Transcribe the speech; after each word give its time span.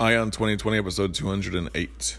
Ion 0.00 0.30
2020, 0.30 0.76
episode 0.76 1.14
208. 1.14 2.18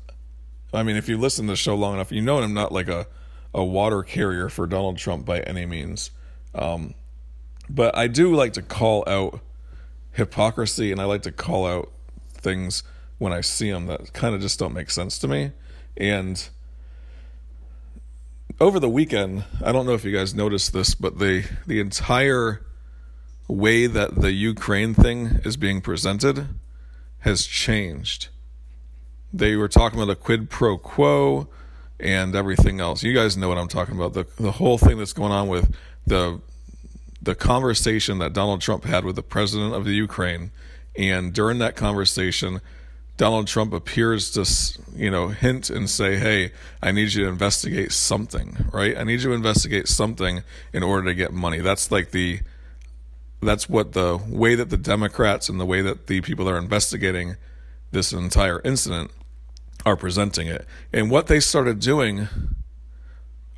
I 0.73 0.83
mean, 0.83 0.95
if 0.95 1.09
you 1.09 1.17
listen 1.17 1.47
to 1.47 1.53
the 1.53 1.57
show 1.57 1.75
long 1.75 1.95
enough, 1.95 2.11
you 2.11 2.21
know 2.21 2.39
I'm 2.39 2.53
not 2.53 2.71
like 2.71 2.87
a, 2.87 3.07
a 3.53 3.63
water 3.63 4.03
carrier 4.03 4.49
for 4.49 4.67
Donald 4.67 4.97
Trump 4.97 5.25
by 5.25 5.41
any 5.41 5.65
means. 5.65 6.11
Um, 6.55 6.93
but 7.69 7.95
I 7.97 8.07
do 8.07 8.33
like 8.33 8.53
to 8.53 8.61
call 8.61 9.03
out 9.07 9.39
hypocrisy 10.11 10.91
and 10.91 11.01
I 11.01 11.05
like 11.05 11.23
to 11.23 11.31
call 11.31 11.65
out 11.65 11.91
things 12.33 12.83
when 13.17 13.33
I 13.33 13.41
see 13.41 13.71
them 13.71 13.85
that 13.87 14.13
kind 14.13 14.33
of 14.35 14.41
just 14.41 14.59
don't 14.59 14.73
make 14.73 14.89
sense 14.89 15.19
to 15.19 15.27
me. 15.27 15.51
And 15.97 16.49
over 18.59 18.79
the 18.79 18.89
weekend, 18.89 19.43
I 19.63 19.71
don't 19.71 19.85
know 19.85 19.93
if 19.93 20.03
you 20.03 20.11
guys 20.11 20.33
noticed 20.33 20.73
this, 20.73 20.95
but 20.95 21.19
the 21.19 21.43
the 21.67 21.79
entire 21.79 22.65
way 23.47 23.87
that 23.87 24.15
the 24.15 24.31
Ukraine 24.31 24.93
thing 24.93 25.41
is 25.43 25.57
being 25.57 25.81
presented 25.81 26.47
has 27.19 27.45
changed 27.45 28.29
they 29.33 29.55
were 29.55 29.67
talking 29.67 29.99
about 29.99 30.11
a 30.11 30.15
quid 30.15 30.49
pro 30.49 30.77
quo 30.77 31.47
and 31.99 32.35
everything 32.35 32.79
else. 32.79 33.03
You 33.03 33.13
guys 33.13 33.37
know 33.37 33.47
what 33.47 33.57
I'm 33.57 33.67
talking 33.67 33.95
about. 33.95 34.13
The 34.13 34.25
the 34.37 34.51
whole 34.51 34.77
thing 34.77 34.97
that's 34.97 35.13
going 35.13 35.31
on 35.31 35.47
with 35.47 35.73
the 36.05 36.41
the 37.21 37.35
conversation 37.35 38.17
that 38.17 38.33
Donald 38.33 38.61
Trump 38.61 38.83
had 38.83 39.05
with 39.05 39.15
the 39.15 39.23
president 39.23 39.75
of 39.75 39.85
the 39.85 39.93
Ukraine, 39.93 40.51
and 40.97 41.33
during 41.33 41.59
that 41.59 41.75
conversation, 41.75 42.61
Donald 43.17 43.47
Trump 43.47 43.73
appears 43.73 44.31
to 44.31 44.99
you 44.99 45.11
know 45.11 45.29
hint 45.29 45.69
and 45.69 45.89
say, 45.89 46.17
"Hey, 46.17 46.51
I 46.81 46.91
need 46.91 47.13
you 47.13 47.23
to 47.25 47.29
investigate 47.29 47.91
something, 47.91 48.65
right? 48.73 48.97
I 48.97 49.03
need 49.03 49.21
you 49.21 49.29
to 49.29 49.35
investigate 49.35 49.87
something 49.87 50.43
in 50.73 50.83
order 50.83 51.07
to 51.07 51.13
get 51.13 51.31
money." 51.31 51.59
That's 51.59 51.91
like 51.91 52.11
the 52.11 52.39
that's 53.41 53.69
what 53.69 53.93
the 53.93 54.19
way 54.27 54.55
that 54.55 54.69
the 54.69 54.77
Democrats 54.77 55.49
and 55.49 55.59
the 55.59 55.65
way 55.65 55.81
that 55.81 56.07
the 56.07 56.21
people 56.21 56.45
that 56.45 56.51
are 56.51 56.57
investigating 56.57 57.35
this 57.91 58.11
entire 58.13 58.61
incident 58.63 59.11
are 59.85 59.95
presenting 59.95 60.47
it. 60.47 60.65
And 60.93 61.09
what 61.09 61.27
they 61.27 61.39
started 61.39 61.79
doing 61.79 62.27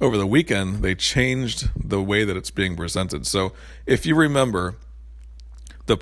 over 0.02 0.18
the 0.18 0.28
weekend, 0.28 0.82
they 0.84 0.96
changed 0.96 1.70
the 1.76 2.02
way 2.02 2.24
that 2.24 2.38
it's 2.38 2.52
being 2.52 2.76
presented. 2.76 3.26
So 3.26 3.54
if 3.86 4.06
you 4.06 4.16
remember, 4.16 4.76
the 5.86 5.98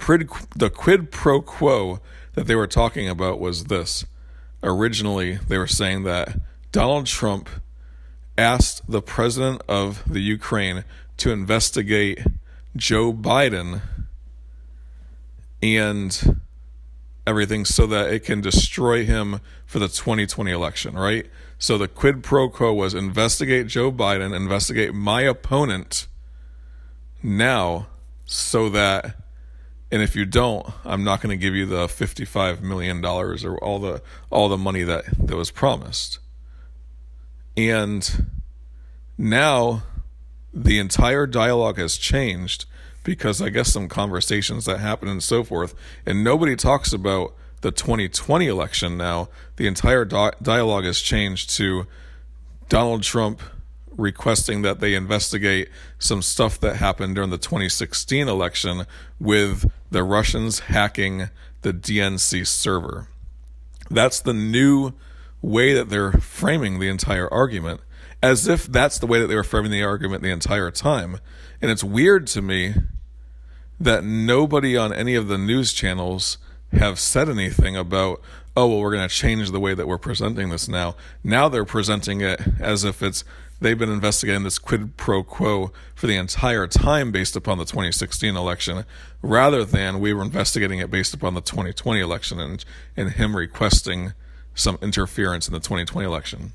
the 0.55 0.69
quid 0.69 1.11
pro 1.11 1.41
quo 1.41 1.99
that 2.33 2.47
they 2.47 2.55
were 2.55 2.67
talking 2.67 3.09
about 3.09 3.39
was 3.39 3.65
this. 3.65 4.05
Originally, 4.63 5.35
they 5.47 5.57
were 5.57 5.67
saying 5.67 6.03
that 6.03 6.37
Donald 6.71 7.07
Trump 7.07 7.49
asked 8.37 8.89
the 8.89 9.01
president 9.01 9.61
of 9.67 10.03
the 10.11 10.21
Ukraine 10.21 10.83
to 11.17 11.31
investigate 11.31 12.19
Joe 12.75 13.11
Biden 13.11 13.81
and 15.61 16.40
everything 17.31 17.65
so 17.65 17.87
that 17.87 18.13
it 18.13 18.23
can 18.23 18.41
destroy 18.41 19.05
him 19.05 19.39
for 19.65 19.79
the 19.79 19.87
2020 19.87 20.51
election, 20.51 20.93
right? 20.93 21.25
So 21.57 21.77
the 21.77 21.87
quid 21.87 22.23
pro 22.23 22.49
quo 22.49 22.73
was 22.73 22.93
investigate 22.93 23.67
Joe 23.67 23.91
Biden, 23.91 24.35
investigate 24.35 24.93
my 24.93 25.21
opponent 25.21 26.07
now 27.23 27.87
so 28.25 28.69
that 28.69 29.15
and 29.93 30.01
if 30.01 30.15
you 30.15 30.25
don't, 30.25 30.65
I'm 30.85 31.03
not 31.03 31.21
going 31.21 31.37
to 31.37 31.41
give 31.41 31.53
you 31.53 31.65
the 31.65 31.87
55 31.89 32.61
million 32.61 33.01
dollars 33.01 33.43
or 33.43 33.57
all 33.57 33.79
the 33.79 34.01
all 34.29 34.47
the 34.49 34.57
money 34.57 34.83
that 34.83 35.05
that 35.17 35.35
was 35.35 35.51
promised. 35.51 36.19
And 37.57 38.27
now 39.17 39.83
the 40.53 40.79
entire 40.79 41.25
dialogue 41.27 41.77
has 41.77 41.97
changed 41.97 42.65
because 43.03 43.41
I 43.41 43.49
guess 43.49 43.73
some 43.73 43.87
conversations 43.87 44.65
that 44.65 44.79
happen 44.79 45.07
and 45.07 45.23
so 45.23 45.43
forth, 45.43 45.73
and 46.05 46.23
nobody 46.23 46.55
talks 46.55 46.93
about 46.93 47.33
the 47.61 47.71
2020 47.71 48.47
election 48.47 48.97
now. 48.97 49.29
The 49.55 49.67
entire 49.67 50.05
di- 50.05 50.33
dialogue 50.41 50.85
has 50.85 50.99
changed 50.99 51.49
to 51.57 51.87
Donald 52.69 53.03
Trump 53.03 53.41
requesting 53.97 54.61
that 54.61 54.79
they 54.79 54.95
investigate 54.95 55.69
some 55.99 56.21
stuff 56.21 56.59
that 56.59 56.77
happened 56.77 57.15
during 57.15 57.29
the 57.29 57.37
2016 57.37 58.27
election 58.27 58.85
with 59.19 59.69
the 59.91 60.03
Russians 60.03 60.59
hacking 60.59 61.29
the 61.61 61.73
DNC 61.73 62.47
server. 62.47 63.07
That's 63.89 64.19
the 64.19 64.33
new 64.33 64.93
way 65.41 65.73
that 65.73 65.89
they're 65.89 66.13
framing 66.13 66.79
the 66.79 66.87
entire 66.87 67.31
argument, 67.31 67.81
as 68.23 68.47
if 68.47 68.65
that's 68.65 68.99
the 68.99 69.07
way 69.07 69.19
that 69.19 69.27
they 69.27 69.35
were 69.35 69.43
framing 69.43 69.71
the 69.71 69.83
argument 69.83 70.23
the 70.23 70.31
entire 70.31 70.71
time. 70.71 71.19
And 71.61 71.69
it's 71.69 71.83
weird 71.83 72.27
to 72.27 72.41
me 72.41 72.73
that 73.79 74.03
nobody 74.03 74.77
on 74.77 74.93
any 74.93 75.15
of 75.15 75.27
the 75.27 75.37
news 75.37 75.73
channels 75.73 76.37
have 76.71 76.99
said 76.99 77.29
anything 77.29 77.75
about, 77.75 78.21
oh, 78.55 78.67
well, 78.67 78.79
we're 78.79 78.91
going 78.91 79.07
to 79.07 79.13
change 79.13 79.51
the 79.51 79.59
way 79.59 79.73
that 79.73 79.87
we're 79.87 79.97
presenting 79.97 80.49
this 80.49 80.67
now. 80.67 80.95
Now 81.23 81.49
they're 81.49 81.65
presenting 81.65 82.21
it 82.21 82.41
as 82.59 82.83
if 82.83 83.01
it's 83.03 83.23
they've 83.59 83.77
been 83.77 83.91
investigating 83.91 84.43
this 84.43 84.57
quid 84.57 84.97
pro 84.97 85.23
quo 85.23 85.71
for 85.93 86.07
the 86.07 86.15
entire 86.15 86.67
time 86.67 87.11
based 87.11 87.35
upon 87.35 87.57
the 87.57 87.65
2016 87.65 88.35
election, 88.35 88.85
rather 89.21 89.63
than 89.63 89.99
we 89.99 90.13
were 90.13 90.23
investigating 90.23 90.79
it 90.79 90.89
based 90.89 91.13
upon 91.13 91.35
the 91.35 91.41
2020 91.41 91.99
election 91.99 92.39
and, 92.39 92.65
and 92.97 93.11
him 93.11 93.35
requesting 93.35 94.13
some 94.55 94.77
interference 94.81 95.47
in 95.47 95.53
the 95.53 95.59
2020 95.59 96.05
election. 96.05 96.53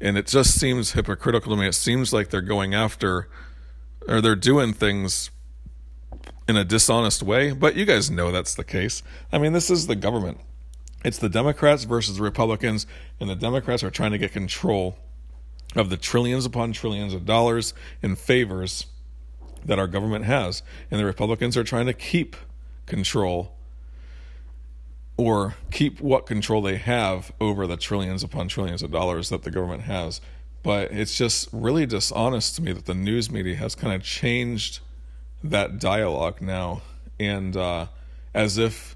And 0.00 0.16
it 0.16 0.26
just 0.26 0.58
seems 0.58 0.92
hypocritical 0.92 1.54
to 1.54 1.60
me. 1.60 1.68
It 1.68 1.74
seems 1.74 2.12
like 2.12 2.30
they're 2.30 2.40
going 2.40 2.74
after, 2.74 3.28
or 4.08 4.20
they're 4.20 4.36
doing 4.36 4.72
things 4.72 5.30
in 6.48 6.56
a 6.56 6.64
dishonest 6.64 7.22
way, 7.22 7.52
but 7.52 7.76
you 7.76 7.84
guys 7.84 8.10
know 8.10 8.32
that's 8.32 8.54
the 8.54 8.64
case. 8.64 9.02
I 9.32 9.38
mean, 9.38 9.52
this 9.52 9.70
is 9.70 9.86
the 9.86 9.94
government. 9.94 10.40
It's 11.04 11.18
the 11.18 11.28
Democrats 11.28 11.84
versus 11.84 12.16
the 12.16 12.22
Republicans, 12.22 12.86
and 13.18 13.30
the 13.30 13.36
Democrats 13.36 13.82
are 13.82 13.90
trying 13.90 14.10
to 14.12 14.18
get 14.18 14.32
control 14.32 14.98
of 15.76 15.88
the 15.88 15.96
trillions 15.96 16.44
upon 16.44 16.72
trillions 16.72 17.14
of 17.14 17.24
dollars 17.24 17.72
in 18.02 18.16
favors 18.16 18.86
that 19.64 19.78
our 19.78 19.86
government 19.86 20.24
has. 20.24 20.62
And 20.90 20.98
the 20.98 21.04
Republicans 21.04 21.56
are 21.56 21.64
trying 21.64 21.86
to 21.86 21.92
keep 21.92 22.36
control 22.86 23.52
or 25.16 25.54
keep 25.70 26.00
what 26.00 26.26
control 26.26 26.62
they 26.62 26.76
have 26.76 27.30
over 27.40 27.66
the 27.66 27.76
trillions 27.76 28.22
upon 28.22 28.48
trillions 28.48 28.82
of 28.82 28.90
dollars 28.90 29.28
that 29.28 29.42
the 29.42 29.50
government 29.50 29.82
has. 29.82 30.20
But 30.62 30.92
it's 30.92 31.16
just 31.16 31.48
really 31.52 31.86
dishonest 31.86 32.56
to 32.56 32.62
me 32.62 32.72
that 32.72 32.86
the 32.86 32.94
news 32.94 33.30
media 33.30 33.56
has 33.56 33.74
kind 33.74 33.94
of 33.94 34.02
changed 34.02 34.80
that 35.42 35.78
dialogue 35.78 36.42
now 36.42 36.82
and 37.18 37.56
uh, 37.56 37.86
as 38.34 38.58
if 38.58 38.94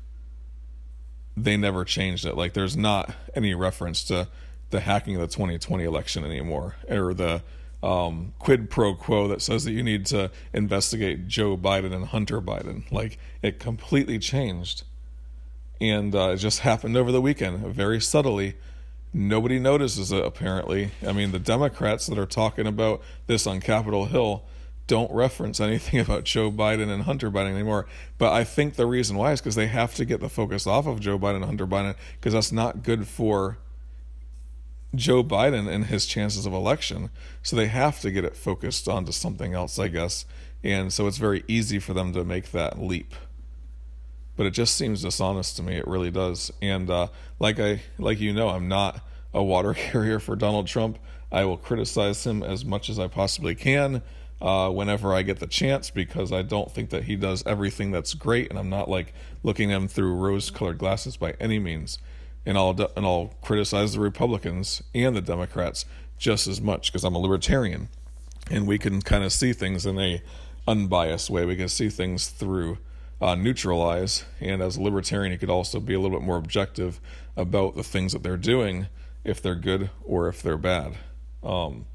they 1.36 1.56
never 1.56 1.84
changed 1.84 2.26
it 2.26 2.36
like 2.36 2.52
there's 2.52 2.76
not 2.76 3.14
any 3.34 3.54
reference 3.54 4.04
to 4.04 4.28
the 4.70 4.80
hacking 4.80 5.14
of 5.14 5.22
the 5.22 5.26
2020 5.26 5.84
election 5.84 6.22
anymore 6.22 6.76
or 6.88 7.14
the 7.14 7.42
um, 7.84 8.32
quid 8.38 8.70
pro 8.70 8.94
quo 8.94 9.28
that 9.28 9.42
says 9.42 9.64
that 9.64 9.72
you 9.72 9.82
need 9.82 10.06
to 10.06 10.30
investigate 10.54 11.28
Joe 11.28 11.56
Biden 11.56 11.94
and 11.94 12.06
Hunter 12.06 12.40
Biden. 12.40 12.90
Like 12.90 13.18
it 13.42 13.60
completely 13.60 14.18
changed. 14.18 14.84
And 15.80 16.14
uh, 16.14 16.30
it 16.30 16.36
just 16.36 16.60
happened 16.60 16.96
over 16.96 17.12
the 17.12 17.20
weekend, 17.20 17.58
very 17.58 18.00
subtly. 18.00 18.56
Nobody 19.16 19.60
notices 19.60 20.10
it, 20.10 20.24
apparently. 20.24 20.90
I 21.06 21.12
mean, 21.12 21.30
the 21.30 21.38
Democrats 21.38 22.06
that 22.08 22.18
are 22.18 22.26
talking 22.26 22.66
about 22.66 23.00
this 23.28 23.46
on 23.46 23.60
Capitol 23.60 24.06
Hill 24.06 24.44
don't 24.88 25.10
reference 25.12 25.60
anything 25.60 26.00
about 26.00 26.24
Joe 26.24 26.50
Biden 26.50 26.90
and 26.90 27.04
Hunter 27.04 27.30
Biden 27.30 27.52
anymore. 27.54 27.86
But 28.18 28.32
I 28.32 28.42
think 28.42 28.74
the 28.74 28.86
reason 28.86 29.16
why 29.16 29.30
is 29.30 29.40
because 29.40 29.54
they 29.54 29.68
have 29.68 29.94
to 29.94 30.04
get 30.04 30.20
the 30.20 30.28
focus 30.28 30.66
off 30.66 30.88
of 30.88 30.98
Joe 30.98 31.16
Biden 31.16 31.36
and 31.36 31.44
Hunter 31.44 31.66
Biden 31.66 31.94
because 32.14 32.32
that's 32.32 32.50
not 32.50 32.82
good 32.82 33.06
for 33.06 33.58
Joe 34.96 35.22
Biden 35.22 35.68
and 35.68 35.86
his 35.86 36.06
chances 36.06 36.44
of 36.44 36.52
election. 36.52 37.10
So 37.40 37.54
they 37.54 37.68
have 37.68 38.00
to 38.00 38.10
get 38.10 38.24
it 38.24 38.36
focused 38.36 38.88
onto 38.88 39.12
something 39.12 39.54
else, 39.54 39.78
I 39.78 39.88
guess. 39.88 40.24
And 40.64 40.92
so 40.92 41.06
it's 41.06 41.18
very 41.18 41.44
easy 41.46 41.78
for 41.78 41.94
them 41.94 42.12
to 42.14 42.24
make 42.24 42.50
that 42.50 42.80
leap. 42.80 43.14
But 44.36 44.46
it 44.46 44.50
just 44.50 44.76
seems 44.76 45.02
dishonest 45.02 45.56
to 45.56 45.62
me. 45.62 45.76
It 45.76 45.86
really 45.86 46.10
does. 46.10 46.52
And 46.60 46.90
uh, 46.90 47.08
like 47.38 47.60
I, 47.60 47.82
like 47.98 48.20
you 48.20 48.32
know, 48.32 48.48
I'm 48.48 48.68
not 48.68 49.00
a 49.32 49.42
water 49.42 49.74
carrier 49.74 50.18
for 50.18 50.36
Donald 50.36 50.66
Trump. 50.66 50.98
I 51.30 51.44
will 51.44 51.56
criticize 51.56 52.26
him 52.26 52.42
as 52.42 52.64
much 52.64 52.88
as 52.88 52.98
I 52.98 53.08
possibly 53.08 53.54
can 53.54 54.02
uh, 54.40 54.70
whenever 54.70 55.14
I 55.14 55.22
get 55.22 55.40
the 55.40 55.46
chance 55.46 55.90
because 55.90 56.32
I 56.32 56.42
don't 56.42 56.70
think 56.70 56.90
that 56.90 57.04
he 57.04 57.16
does 57.16 57.42
everything 57.46 57.90
that's 57.90 58.14
great, 58.14 58.50
and 58.50 58.58
I'm 58.58 58.68
not 58.68 58.88
like 58.88 59.14
looking 59.42 59.72
at 59.72 59.76
him 59.76 59.88
through 59.88 60.14
rose-colored 60.14 60.78
glasses 60.78 61.16
by 61.16 61.34
any 61.40 61.58
means. 61.58 61.98
And 62.46 62.58
I'll 62.58 62.70
and 62.94 63.06
I'll 63.06 63.34
criticize 63.40 63.94
the 63.94 64.00
Republicans 64.00 64.82
and 64.94 65.16
the 65.16 65.22
Democrats 65.22 65.86
just 66.18 66.46
as 66.46 66.60
much 66.60 66.92
because 66.92 67.04
I'm 67.04 67.14
a 67.14 67.18
libertarian, 67.18 67.88
and 68.50 68.66
we 68.66 68.78
can 68.78 69.00
kind 69.00 69.24
of 69.24 69.32
see 69.32 69.54
things 69.54 69.86
in 69.86 69.98
a 69.98 70.22
unbiased 70.68 71.30
way. 71.30 71.46
We 71.46 71.56
can 71.56 71.68
see 71.68 71.88
things 71.88 72.28
through 72.28 72.78
uh, 73.20 73.34
neutral 73.34 73.82
eyes, 73.82 74.24
and 74.40 74.60
as 74.62 74.76
a 74.76 74.82
libertarian, 74.82 75.32
you 75.32 75.38
could 75.38 75.50
also 75.50 75.80
be 75.80 75.94
a 75.94 76.00
little 76.00 76.18
bit 76.18 76.24
more 76.24 76.36
objective 76.36 77.00
about 77.36 77.76
the 77.76 77.82
things 77.82 78.12
that 78.12 78.22
they're 78.22 78.36
doing, 78.36 78.86
if 79.24 79.40
they're 79.40 79.54
good 79.54 79.90
or 80.04 80.28
if 80.28 80.42
they're 80.42 80.58
bad. 80.58 80.96
Um, 81.42 81.86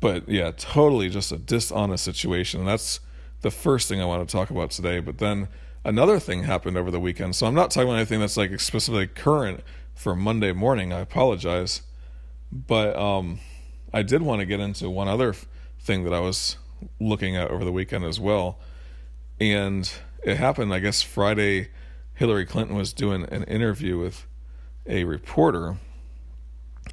but 0.00 0.28
yeah, 0.28 0.50
totally 0.56 1.10
just 1.10 1.30
a 1.30 1.36
dishonest 1.36 2.04
situation. 2.04 2.60
And 2.60 2.68
that's 2.68 3.00
the 3.42 3.50
first 3.50 3.88
thing 3.88 4.00
I 4.00 4.06
want 4.06 4.26
to 4.26 4.32
talk 4.32 4.50
about 4.50 4.70
today. 4.70 5.00
But 5.00 5.18
then 5.18 5.48
another 5.84 6.18
thing 6.18 6.44
happened 6.44 6.76
over 6.76 6.90
the 6.90 7.00
weekend. 7.00 7.36
So 7.36 7.46
I'm 7.46 7.54
not 7.54 7.70
talking 7.70 7.88
about 7.88 7.96
anything 7.96 8.20
that's 8.20 8.36
like 8.36 8.58
specifically 8.60 9.06
current 9.06 9.60
for 9.94 10.16
Monday 10.16 10.52
morning. 10.52 10.92
I 10.92 11.00
apologize. 11.00 11.82
But 12.50 12.96
um, 12.96 13.40
I 13.92 14.02
did 14.02 14.22
want 14.22 14.40
to 14.40 14.46
get 14.46 14.58
into 14.58 14.88
one 14.90 15.08
other 15.08 15.34
thing 15.78 16.04
that 16.04 16.14
I 16.14 16.20
was 16.20 16.56
looking 16.98 17.36
at 17.36 17.50
over 17.50 17.64
the 17.64 17.72
weekend 17.72 18.04
as 18.04 18.18
well. 18.18 18.58
And 19.40 19.90
it 20.22 20.36
happened, 20.36 20.72
I 20.74 20.80
guess, 20.80 21.02
Friday. 21.02 21.68
Hillary 22.14 22.44
Clinton 22.44 22.76
was 22.76 22.92
doing 22.92 23.24
an 23.24 23.44
interview 23.44 23.98
with 23.98 24.26
a 24.86 25.04
reporter. 25.04 25.78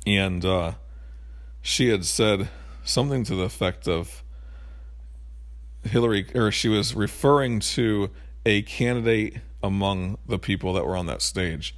And 0.06 0.46
uh, 0.46 0.74
she 1.62 1.90
had 1.90 2.06
said 2.06 2.48
something 2.86 3.26
to 3.26 3.36
the 3.36 3.44
effect 3.44 3.88
of 3.88 4.24
Hillary, 5.84 6.28
or 6.34 6.52
she 6.52 6.70
was 6.70 6.96
referring 6.96 7.60
to 7.60 8.10
a 8.46 8.62
candidate 8.62 9.40
among 9.64 10.18
the 10.28 10.40
people 10.40 10.74
that 10.74 10.86
were 10.86 10.96
on 10.96 11.06
that 11.08 11.22
stage, 11.22 11.76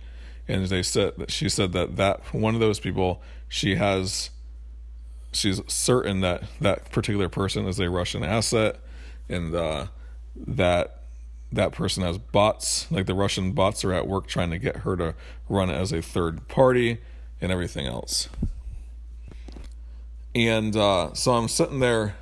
and 0.48 0.66
they 0.68 0.83
said 0.83 1.13
that 1.18 1.31
she 1.31 1.50
said 1.50 1.71
that 1.74 1.95
that 1.95 2.33
one 2.33 2.54
of 2.54 2.60
those 2.60 2.80
people 2.80 3.21
she 3.48 3.75
has, 3.75 4.30
she's 5.31 5.62
certain 5.68 6.21
that 6.21 6.44
that 6.60 6.92
particular 6.92 7.30
person 7.30 7.66
is 7.68 7.80
a 7.80 7.89
Russian 7.89 8.24
asset, 8.24 8.80
and 9.27 9.56
uh, 9.56 9.88
that 10.48 11.00
that 11.52 11.72
person 11.72 12.04
has 12.04 12.18
bots, 12.18 12.92
like 12.92 13.06
the 13.06 13.14
Russian 13.14 13.54
bots 13.54 13.84
are 13.84 13.94
at 13.94 14.08
work 14.08 14.28
trying 14.28 14.52
to 14.52 14.60
get 14.60 14.78
her 14.78 14.96
to 14.98 15.16
run 15.48 15.70
as 15.70 15.92
a 15.92 16.02
third 16.02 16.48
party 16.48 17.00
and 17.42 17.52
everything 17.52 17.88
else. 17.88 18.30
And 20.36 20.76
uh, 20.76 21.14
so 21.14 21.34
I'm 21.34 21.48
sitting 21.48 21.80
there 21.80 22.16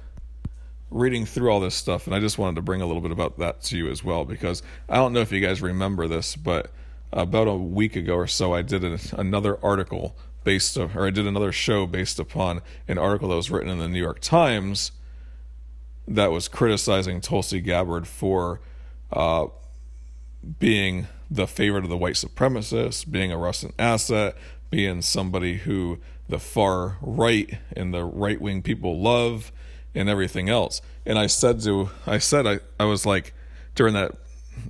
reading 0.90 1.25
through 1.25 1.50
all 1.50 1.60
this 1.60 1.75
stuff, 1.75 2.08
and 2.08 2.16
I 2.16 2.19
just 2.19 2.38
wanted 2.38 2.56
to 2.56 2.62
bring 2.62 2.81
a 2.81 2.86
little 2.86 3.02
bit 3.02 3.12
about 3.12 3.38
that 3.40 3.62
to 3.64 3.78
you 3.78 3.90
as 3.90 4.04
well 4.04 4.24
because 4.24 4.64
I 4.88 4.96
don't 4.96 5.12
know 5.12 5.19
if 5.19 5.31
you 5.31 5.42
guys 5.42 5.62
remember 5.62 6.08
this, 6.08 6.36
but 6.38 6.72
about 7.12 7.48
a 7.48 7.56
week 7.56 7.96
ago 7.98 8.16
or 8.16 8.28
so, 8.28 8.54
I 8.54 8.62
did 8.62 8.84
a, 8.84 8.98
another 9.18 9.64
article 9.64 10.16
based, 10.46 10.78
of, 10.78 10.96
or 10.96 11.06
I 11.06 11.10
did 11.10 11.28
another 11.28 11.52
show 11.52 11.86
based 11.86 12.19
upon 12.19 12.62
an 12.88 12.98
article 12.98 13.30
that 13.30 13.36
was 13.36 13.52
written 13.52 13.69
in 13.69 13.80
the 13.80 13.90
New 13.90 14.02
York 14.02 14.22
Times 14.22 14.92
that 16.07 16.31
was 16.31 16.48
criticizing 16.48 17.21
Tulsi 17.21 17.59
Gabbard 17.59 18.07
for 18.07 18.62
uh, 19.12 19.48
being 20.59 21.07
the 21.30 21.48
favorite 21.48 21.83
of 21.83 21.89
the 21.89 21.98
white 21.98 22.15
supremacists, 22.15 23.09
being 23.09 23.31
a 23.31 23.38
Russian 23.38 23.74
asset, 23.77 24.36
being 24.69 25.01
somebody 25.01 25.57
who 25.57 26.00
the 26.30 26.39
far 26.39 26.98
right 27.01 27.57
and 27.75 27.94
the 27.94 28.04
right 28.04 28.39
wing 28.39 28.62
people 28.62 29.01
love 29.01 29.51
and 29.95 30.09
everything 30.09 30.50
else. 30.50 30.81
And 31.06 31.18
I 31.18 31.27
said 31.27 31.62
to 31.62 31.89
I 32.06 32.18
said 32.19 32.45
I, 32.45 32.59
I 32.80 32.86
was 32.86 33.06
like 33.06 33.33
during 33.75 33.94
that 33.94 34.13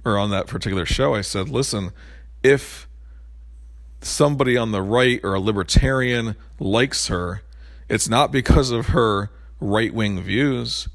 or 0.03 0.17
on 0.17 0.29
that 0.31 0.47
particular 0.47 0.85
show, 0.85 1.15
I 1.15 1.21
said, 1.21 1.49
listen, 1.49 1.91
if 2.43 2.87
somebody 4.01 4.57
on 4.57 4.71
the 4.71 4.81
right 4.81 5.19
or 5.23 5.33
a 5.33 5.39
libertarian 5.39 6.35
likes 6.59 7.07
her, 7.07 7.41
it's 7.89 8.09
not 8.09 8.31
because 8.31 8.69
of 8.71 8.87
her 8.87 9.31
right 9.59 9.93
wing 9.93 10.21
views. 10.21 10.87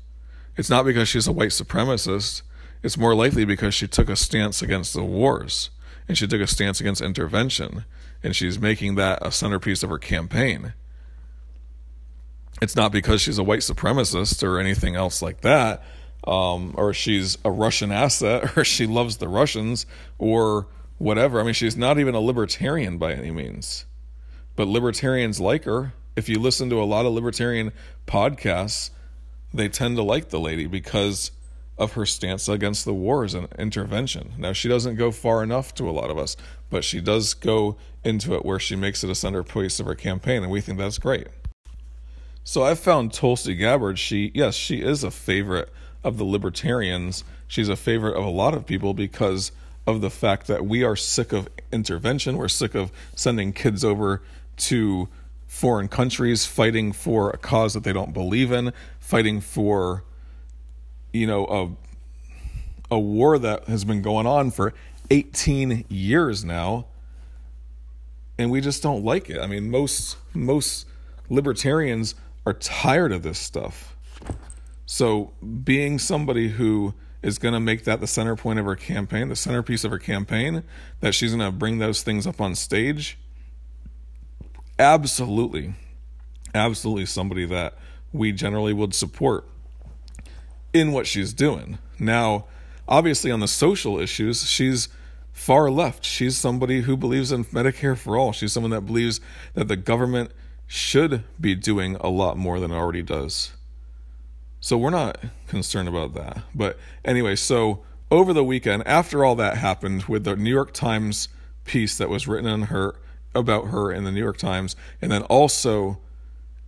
It's 0.56 0.70
not 0.70 0.84
because 0.84 1.08
she's 1.08 1.26
a 1.26 1.32
white 1.32 1.50
supremacist. 1.50 2.42
It's 2.82 2.98
more 2.98 3.14
likely 3.14 3.44
because 3.44 3.74
she 3.74 3.86
took 3.86 4.08
a 4.08 4.16
stance 4.16 4.60
against 4.60 4.92
the 4.92 5.04
wars 5.04 5.70
and 6.08 6.18
she 6.18 6.26
took 6.26 6.40
a 6.40 6.46
stance 6.46 6.80
against 6.80 7.00
intervention 7.00 7.84
and 8.22 8.36
she's 8.36 8.58
making 8.58 8.96
that 8.96 9.18
a 9.24 9.32
centerpiece 9.32 9.82
of 9.82 9.90
her 9.90 9.98
campaign. 9.98 10.74
It's 12.60 12.76
not 12.76 12.92
because 12.92 13.20
she's 13.20 13.38
a 13.38 13.42
white 13.42 13.60
supremacist 13.60 14.42
or 14.42 14.58
anything 14.58 14.94
else 14.94 15.22
like 15.22 15.40
that, 15.40 15.82
um, 16.26 16.74
or 16.76 16.94
she's 16.94 17.36
a 17.44 17.50
Russian 17.50 17.90
asset, 17.90 18.56
or 18.56 18.64
she 18.64 18.86
loves 18.86 19.16
the 19.16 19.28
Russians, 19.28 19.86
or 20.18 20.68
whatever. 20.98 21.40
I 21.40 21.44
mean, 21.44 21.54
she's 21.54 21.76
not 21.76 21.98
even 21.98 22.14
a 22.14 22.20
libertarian 22.20 22.98
by 22.98 23.14
any 23.14 23.32
means. 23.32 23.86
But 24.54 24.68
libertarians 24.68 25.40
like 25.40 25.64
her. 25.64 25.94
If 26.14 26.28
you 26.28 26.38
listen 26.38 26.70
to 26.70 26.80
a 26.80 26.84
lot 26.84 27.06
of 27.06 27.12
libertarian 27.14 27.72
podcasts, 28.06 28.90
they 29.52 29.68
tend 29.68 29.96
to 29.96 30.02
like 30.02 30.30
the 30.30 30.40
lady 30.40 30.66
because 30.66 31.30
of 31.78 31.92
her 31.94 32.06
stance 32.06 32.48
against 32.48 32.84
the 32.84 32.94
wars 32.94 33.34
and 33.34 33.48
intervention. 33.58 34.32
Now, 34.38 34.52
she 34.52 34.68
doesn't 34.68 34.96
go 34.96 35.10
far 35.10 35.42
enough 35.42 35.74
to 35.74 35.88
a 35.88 35.92
lot 35.92 36.10
of 36.10 36.18
us, 36.18 36.36
but 36.70 36.84
she 36.84 37.00
does 37.00 37.34
go 37.34 37.76
into 38.04 38.34
it 38.34 38.44
where 38.44 38.58
she 38.58 38.76
makes 38.76 39.02
it 39.02 39.10
a 39.10 39.14
centerpiece 39.14 39.80
of 39.80 39.86
her 39.86 39.94
campaign, 39.94 40.42
and 40.42 40.52
we 40.52 40.60
think 40.60 40.78
that's 40.78 40.98
great. 40.98 41.28
So 42.44 42.62
I 42.62 42.74
found 42.74 43.12
Tulsi 43.12 43.54
Gabbard. 43.54 43.98
She, 43.98 44.32
yes, 44.34 44.54
she 44.54 44.82
is 44.82 45.04
a 45.04 45.10
favorite 45.10 45.72
of 46.02 46.18
the 46.18 46.24
libertarians. 46.24 47.24
She's 47.46 47.68
a 47.68 47.76
favorite 47.76 48.16
of 48.16 48.24
a 48.24 48.30
lot 48.30 48.54
of 48.54 48.66
people 48.66 48.94
because 48.94 49.52
of 49.86 50.00
the 50.00 50.10
fact 50.10 50.46
that 50.48 50.66
we 50.66 50.82
are 50.84 50.96
sick 50.96 51.32
of 51.32 51.48
intervention. 51.72 52.36
We're 52.36 52.48
sick 52.48 52.74
of 52.74 52.92
sending 53.14 53.52
kids 53.52 53.84
over 53.84 54.22
to 54.58 55.08
foreign 55.46 55.86
countries 55.86 56.46
fighting 56.46 56.92
for 56.92 57.30
a 57.30 57.36
cause 57.36 57.74
that 57.74 57.84
they 57.84 57.92
don't 57.92 58.12
believe 58.14 58.50
in, 58.50 58.72
fighting 59.12 59.42
for, 59.42 60.04
you 61.12 61.26
know, 61.26 61.76
a, 62.90 62.94
a 62.94 62.98
war 62.98 63.38
that 63.38 63.64
has 63.64 63.84
been 63.84 64.00
going 64.00 64.26
on 64.26 64.50
for 64.50 64.72
18 65.10 65.84
years 65.90 66.46
now 66.46 66.86
and 68.38 68.50
we 68.50 68.58
just 68.62 68.82
don't 68.82 69.04
like 69.04 69.28
it. 69.28 69.38
I 69.38 69.46
mean, 69.46 69.70
most 69.70 70.16
most 70.32 70.86
libertarians 71.28 72.14
are 72.46 72.54
tired 72.54 73.12
of 73.12 73.22
this 73.22 73.38
stuff. 73.38 73.94
So, 74.86 75.34
being 75.62 75.98
somebody 75.98 76.48
who 76.48 76.94
is 77.20 77.38
going 77.38 77.52
to 77.52 77.60
make 77.60 77.84
that 77.84 78.00
the 78.00 78.06
center 78.06 78.34
point 78.34 78.60
of 78.60 78.64
her 78.64 78.76
campaign, 78.76 79.28
the 79.28 79.36
centerpiece 79.36 79.84
of 79.84 79.90
her 79.90 79.98
campaign, 79.98 80.62
that 81.00 81.14
she's 81.14 81.34
going 81.34 81.44
to 81.44 81.54
bring 81.54 81.80
those 81.80 82.02
things 82.02 82.26
up 82.26 82.40
on 82.40 82.54
stage, 82.54 83.18
absolutely, 84.78 85.74
absolutely 86.54 87.04
somebody 87.04 87.44
that 87.44 87.74
we 88.12 88.32
generally 88.32 88.72
would 88.72 88.94
support 88.94 89.48
in 90.72 90.92
what 90.92 91.06
she's 91.06 91.32
doing. 91.32 91.78
Now, 91.98 92.46
obviously, 92.88 93.30
on 93.30 93.40
the 93.40 93.48
social 93.48 93.98
issues, 93.98 94.44
she's 94.48 94.88
far 95.32 95.70
left. 95.70 96.04
She's 96.04 96.36
somebody 96.36 96.82
who 96.82 96.96
believes 96.96 97.32
in 97.32 97.44
Medicare 97.46 97.96
for 97.96 98.16
all. 98.16 98.32
She's 98.32 98.52
someone 98.52 98.70
that 98.70 98.82
believes 98.82 99.20
that 99.54 99.68
the 99.68 99.76
government 99.76 100.30
should 100.66 101.24
be 101.40 101.54
doing 101.54 101.96
a 101.96 102.08
lot 102.08 102.36
more 102.36 102.58
than 102.60 102.70
it 102.70 102.76
already 102.76 103.02
does. 103.02 103.52
So 104.60 104.78
we're 104.78 104.90
not 104.90 105.18
concerned 105.48 105.88
about 105.88 106.14
that. 106.14 106.44
But 106.54 106.78
anyway, 107.04 107.36
so 107.36 107.82
over 108.10 108.32
the 108.32 108.44
weekend, 108.44 108.86
after 108.86 109.24
all 109.24 109.34
that 109.36 109.56
happened 109.56 110.04
with 110.04 110.24
the 110.24 110.36
New 110.36 110.50
York 110.50 110.72
Times 110.72 111.28
piece 111.64 111.98
that 111.98 112.08
was 112.08 112.28
written 112.28 112.48
on 112.48 112.62
her 112.62 112.94
about 113.34 113.68
her 113.68 113.90
in 113.90 114.04
the 114.04 114.12
New 114.12 114.20
York 114.20 114.36
Times, 114.36 114.76
and 115.00 115.10
then 115.10 115.22
also 115.22 115.98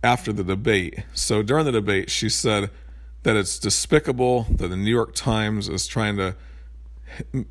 after 0.05 0.31
the 0.31 0.43
debate. 0.43 1.03
So 1.13 1.41
during 1.41 1.65
the 1.65 1.71
debate, 1.71 2.09
she 2.09 2.29
said 2.29 2.69
that 3.23 3.35
it's 3.35 3.57
despicable 3.57 4.43
that 4.51 4.67
the 4.67 4.77
New 4.77 4.91
York 4.91 5.15
Times 5.15 5.67
is 5.67 5.87
trying 5.87 6.15
to 6.17 6.35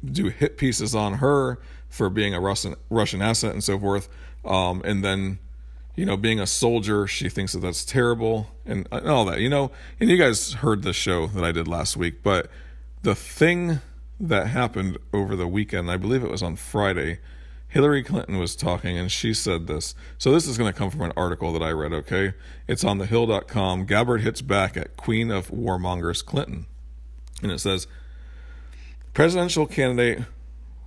do 0.04 0.28
hit 0.28 0.56
pieces 0.56 0.94
on 0.94 1.14
her 1.14 1.58
for 1.88 2.08
being 2.08 2.34
a 2.34 2.40
Russian 2.40 2.76
Russian 2.90 3.20
asset 3.20 3.52
and 3.52 3.62
so 3.62 3.78
forth. 3.78 4.08
Um, 4.44 4.82
and 4.84 5.04
then, 5.04 5.38
you 5.96 6.06
know, 6.06 6.16
being 6.16 6.38
a 6.40 6.46
soldier, 6.46 7.06
she 7.06 7.28
thinks 7.28 7.52
that 7.54 7.61
that's 7.61 7.84
terrible 7.84 8.49
and, 8.64 8.87
and 8.92 9.08
all 9.08 9.25
that. 9.25 9.40
You 9.40 9.49
know, 9.49 9.73
and 9.99 10.08
you 10.08 10.16
guys 10.16 10.54
heard 10.54 10.82
the 10.82 10.92
show 10.92 11.26
that 11.28 11.44
I 11.44 11.52
did 11.52 11.66
last 11.66 11.96
week, 11.96 12.23
but 12.23 12.50
the 13.02 13.14
thing 13.14 13.80
that 14.20 14.46
happened 14.46 14.99
over 15.12 15.34
the 15.34 15.49
weekend, 15.49 15.90
I 15.90 15.96
believe 15.96 16.23
it 16.23 16.30
was 16.30 16.42
on 16.42 16.56
Friday. 16.56 17.18
Hillary 17.75 18.04
Clinton 18.04 18.38
was 18.38 18.54
talking 18.54 18.97
and 18.97 19.11
she 19.11 19.35
said 19.35 19.66
this. 19.66 19.97
So 20.16 20.31
this 20.31 20.47
is 20.47 20.57
going 20.57 20.73
to 20.73 20.78
come 20.78 20.90
from 20.90 21.02
an 21.02 21.12
article 21.16 21.52
that 21.54 21.62
I 21.62 21.73
read, 21.73 21.93
okay? 21.93 22.35
It's 22.69 22.85
on 22.85 23.00
thehill.com. 23.00 23.87
Gabbard 23.87 24.21
hits 24.21 24.43
back 24.43 24.76
at 24.76 24.97
Queen 24.97 25.33
of 25.33 25.50
Warmongers 25.50 26.25
Clinton. 26.25 26.66
And 27.43 27.50
it 27.50 27.59
says, 27.59 27.88
Presidential 29.12 29.66
candidate 29.66 30.21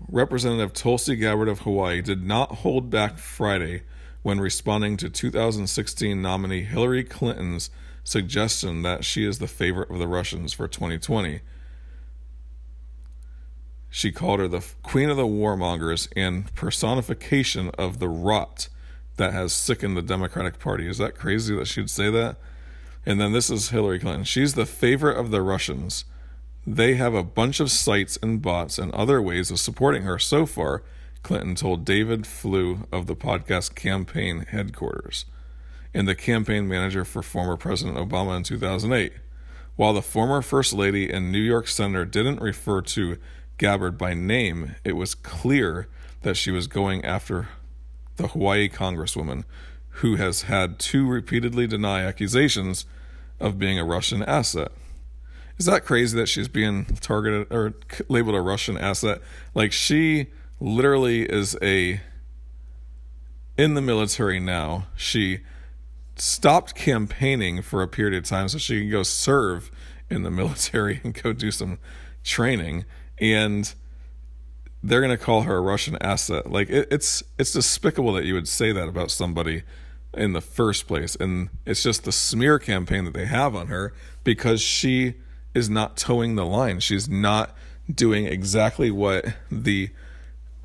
Representative 0.08 0.72
Tulsi 0.72 1.18
Gabbard 1.18 1.50
of 1.50 1.60
Hawaii 1.60 2.02
did 2.02 2.24
not 2.24 2.60
hold 2.60 2.90
back 2.90 3.18
Friday 3.18 3.84
when 4.22 4.40
responding 4.40 4.96
to 4.96 5.10
2016 5.10 6.22
nominee 6.22 6.64
Hillary 6.64 7.04
Clinton's 7.04 7.70
suggestion 8.06 8.84
that 8.84 9.04
she 9.04 9.26
is 9.26 9.40
the 9.40 9.48
favorite 9.48 9.92
of 9.92 10.00
the 10.00 10.08
Russians 10.08 10.54
for 10.54 10.70
2020. 10.70 11.42
She 13.90 14.12
called 14.12 14.40
her 14.40 14.48
the 14.48 14.66
queen 14.84 15.10
of 15.10 15.18
the 15.18 15.24
warmongers 15.24 16.08
and 16.16 16.54
personification 16.56 17.70
of 17.78 18.00
the 18.00 18.10
rot 18.10 18.70
that 19.18 19.34
has 19.34 19.54
sickened 19.54 19.98
the 19.98 20.02
Democratic 20.02 20.60
Party. 20.60 20.88
Is 20.88 20.98
that 21.00 21.16
crazy 21.16 21.56
that 21.56 21.68
she'd 21.68 21.90
say 21.90 22.10
that? 22.12 22.38
And 23.06 23.20
then 23.20 23.32
this 23.32 23.50
is 23.50 23.70
Hillary 23.70 24.00
Clinton. 24.00 24.24
She's 24.26 24.54
the 24.54 24.66
favorite 24.66 25.18
of 25.18 25.32
the 25.32 25.42
Russians. 25.42 26.06
They 26.66 26.96
have 26.96 27.14
a 27.14 27.24
bunch 27.24 27.60
of 27.60 27.72
sites 27.72 28.20
and 28.22 28.42
bots 28.42 28.78
and 28.78 28.92
other 28.92 29.22
ways 29.22 29.50
of 29.50 29.60
supporting 29.60 30.04
her 30.04 30.20
so 30.20 30.46
far, 30.46 30.84
Clinton 31.24 31.56
told 31.56 31.86
David 31.86 32.24
Plouffe 32.24 32.86
of 32.92 33.08
the 33.08 33.16
podcast 33.16 33.76
Campaign 33.76 34.46
Headquarters 34.50 35.26
and 35.94 36.08
the 36.08 36.16
campaign 36.16 36.68
manager 36.68 37.04
for 37.04 37.24
former 37.24 37.58
President 37.58 37.98
Obama 37.98 38.38
in 38.38 38.44
2008. 38.44 39.14
While 39.76 39.94
the 39.94 40.02
former 40.02 40.42
First 40.42 40.74
Lady 40.74 41.10
and 41.10 41.32
New 41.32 41.40
York 41.40 41.68
Senator 41.68 42.06
didn't 42.06 42.42
refer 42.42 42.82
to 42.82 43.18
Gabbard 43.58 43.98
by 43.98 44.14
name, 44.14 44.76
it 44.84 44.94
was 44.94 45.16
clear 45.16 45.88
that 46.22 46.38
she 46.38 46.52
was 46.52 46.68
going 46.68 47.04
after 47.04 47.50
the 48.18 48.28
Hawaii 48.28 48.70
Congresswoman 48.70 49.44
who 49.90 50.16
has 50.16 50.44
had 50.44 50.78
to 50.78 51.08
repeatedly 51.08 51.66
deny 51.66 52.04
accusations 52.04 52.86
of 53.40 53.58
being 53.58 53.80
a 53.80 53.86
Russian 53.86 54.22
asset. 54.24 54.72
Is 55.58 55.66
that 55.66 55.86
crazy 55.86 56.16
that 56.18 56.28
she's 56.28 56.48
being 56.48 56.86
targeted 56.86 57.48
or 57.52 57.74
labeled 58.08 58.36
a 58.36 58.42
Russian 58.42 58.78
asset? 58.78 59.22
Like 59.56 59.72
she 59.72 60.28
literally 60.60 61.24
is 61.24 61.58
a 61.64 62.02
in 63.58 63.74
the 63.74 63.82
military 63.82 64.40
now. 64.40 64.88
She 64.96 65.40
stopped 66.16 66.76
campaigning 66.76 67.64
for 67.64 67.82
a 67.82 67.88
period 67.88 68.16
of 68.16 68.24
time 68.24 68.50
so 68.50 68.60
she 68.60 68.82
can 68.82 68.92
go 68.92 69.02
serve 69.02 69.72
in 70.10 70.22
the 70.22 70.32
military 70.42 71.02
and 71.04 71.20
go 71.22 71.34
do 71.34 71.50
some 71.50 71.80
training 72.24 72.86
and 73.20 73.74
they're 74.84 75.02
going 75.02 75.16
to 75.16 75.24
call 75.24 75.44
her 75.44 75.58
a 75.58 75.62
Russian 75.62 75.98
asset. 76.02 76.52
Like 76.52 76.70
it, 76.70 76.88
it's 76.92 77.24
it's 77.38 77.52
despicable 77.52 78.14
that 78.14 78.26
you 78.26 78.34
would 78.34 78.48
say 78.48 78.72
that 78.72 78.88
about 78.88 79.12
somebody 79.12 79.64
in 80.14 80.34
the 80.34 80.42
first 80.42 80.88
place 80.88 81.16
and 81.16 81.50
it's 81.66 81.84
just 81.84 82.04
the 82.04 82.12
smear 82.12 82.58
campaign 82.58 83.06
that 83.06 83.14
they 83.14 83.26
have 83.26 83.56
on 83.56 83.68
her 83.68 83.94
because 84.24 84.62
she 84.62 85.16
is 85.54 85.70
not 85.70 85.98
toeing 85.98 86.36
the 86.36 86.46
line. 86.46 86.80
She's 86.80 87.10
not 87.10 87.56
doing 87.94 88.26
exactly 88.26 88.90
what 88.90 89.26
the 89.52 89.90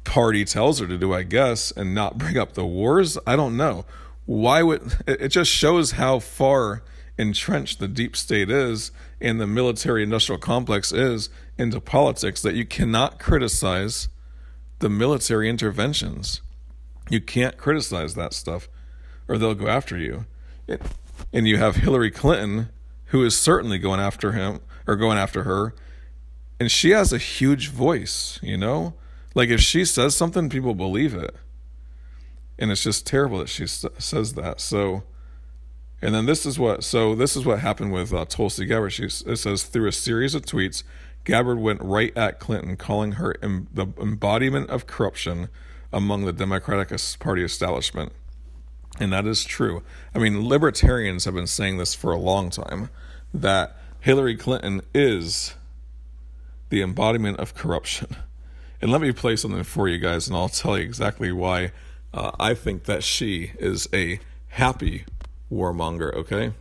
party 0.04 0.44
tells 0.44 0.80
her 0.80 0.86
to 0.86 0.98
do, 0.98 1.12
I 1.12 1.22
guess, 1.22 1.70
and 1.70 1.94
not 1.94 2.18
bring 2.18 2.38
up 2.38 2.54
the 2.54 2.66
wars. 2.66 3.18
I 3.26 3.36
don't 3.36 3.56
know 3.56 3.84
why 4.26 4.62
would 4.62 4.94
it 5.06 5.28
just 5.28 5.50
shows 5.50 5.92
how 5.92 6.18
far 6.18 6.82
entrenched 7.18 7.78
the 7.78 7.88
deep 7.88 8.16
state 8.16 8.50
is 8.50 8.90
and 9.20 9.40
the 9.40 9.46
military 9.46 10.02
industrial 10.02 10.38
complex 10.38 10.92
is 10.92 11.28
into 11.58 11.80
politics 11.80 12.42
that 12.42 12.54
you 12.54 12.64
cannot 12.64 13.18
criticize 13.18 14.08
the 14.78 14.88
military 14.88 15.48
interventions. 15.48 16.42
You 17.08 17.20
can't 17.20 17.56
criticize 17.56 18.14
that 18.14 18.32
stuff 18.32 18.68
or 19.28 19.38
they'll 19.38 19.54
go 19.54 19.68
after 19.68 19.96
you. 19.96 20.26
It, 20.66 20.82
and 21.32 21.46
you 21.46 21.58
have 21.58 21.76
Hillary 21.76 22.10
Clinton 22.10 22.70
who 23.06 23.24
is 23.24 23.38
certainly 23.38 23.78
going 23.78 24.00
after 24.00 24.32
him 24.32 24.60
or 24.86 24.96
going 24.96 25.18
after 25.18 25.44
her 25.44 25.74
and 26.58 26.70
she 26.70 26.90
has 26.90 27.12
a 27.12 27.18
huge 27.18 27.68
voice, 27.68 28.38
you 28.42 28.56
know? 28.56 28.94
Like 29.34 29.48
if 29.48 29.60
she 29.60 29.84
says 29.84 30.16
something 30.16 30.48
people 30.48 30.74
believe 30.74 31.14
it 31.14 31.34
and 32.58 32.70
it's 32.70 32.82
just 32.82 33.06
terrible 33.06 33.38
that 33.38 33.48
she 33.48 33.66
says 33.66 34.34
that. 34.34 34.60
So, 34.60 35.02
and 36.00 36.14
then 36.14 36.26
this 36.26 36.46
is 36.46 36.58
what 36.58 36.84
so 36.84 37.14
this 37.14 37.36
is 37.36 37.44
what 37.44 37.58
happened 37.58 37.92
with 37.92 38.12
uh, 38.12 38.24
Tulsi 38.24 38.66
Gabbard. 38.66 38.92
She 38.92 39.04
it 39.04 39.36
says 39.36 39.64
through 39.64 39.88
a 39.88 39.92
series 39.92 40.34
of 40.34 40.42
tweets, 40.42 40.84
Gabbard 41.24 41.58
went 41.58 41.80
right 41.82 42.16
at 42.16 42.40
Clinton, 42.40 42.76
calling 42.76 43.12
her 43.12 43.36
the 43.40 43.88
embodiment 44.00 44.70
of 44.70 44.86
corruption 44.86 45.48
among 45.92 46.24
the 46.24 46.32
Democratic 46.32 46.98
Party 47.18 47.44
establishment. 47.44 48.12
And 48.98 49.12
that 49.12 49.26
is 49.26 49.44
true. 49.44 49.82
I 50.14 50.18
mean, 50.18 50.48
libertarians 50.48 51.24
have 51.24 51.34
been 51.34 51.46
saying 51.46 51.78
this 51.78 51.94
for 51.94 52.12
a 52.12 52.18
long 52.18 52.50
time 52.50 52.90
that 53.32 53.76
Hillary 54.00 54.36
Clinton 54.36 54.82
is 54.94 55.54
the 56.68 56.82
embodiment 56.82 57.38
of 57.38 57.54
corruption. 57.54 58.16
And 58.80 58.90
let 58.90 59.00
me 59.00 59.12
play 59.12 59.36
something 59.36 59.62
for 59.62 59.88
you 59.88 59.98
guys, 59.98 60.26
and 60.26 60.36
I'll 60.36 60.48
tell 60.48 60.76
you 60.76 60.84
exactly 60.84 61.30
why 61.30 61.70
uh, 62.12 62.32
I 62.40 62.54
think 62.54 62.84
that 62.84 63.04
she 63.04 63.52
is 63.58 63.88
a 63.94 64.18
happy 64.48 65.04
warmonger, 65.50 66.12
okay? 66.14 66.52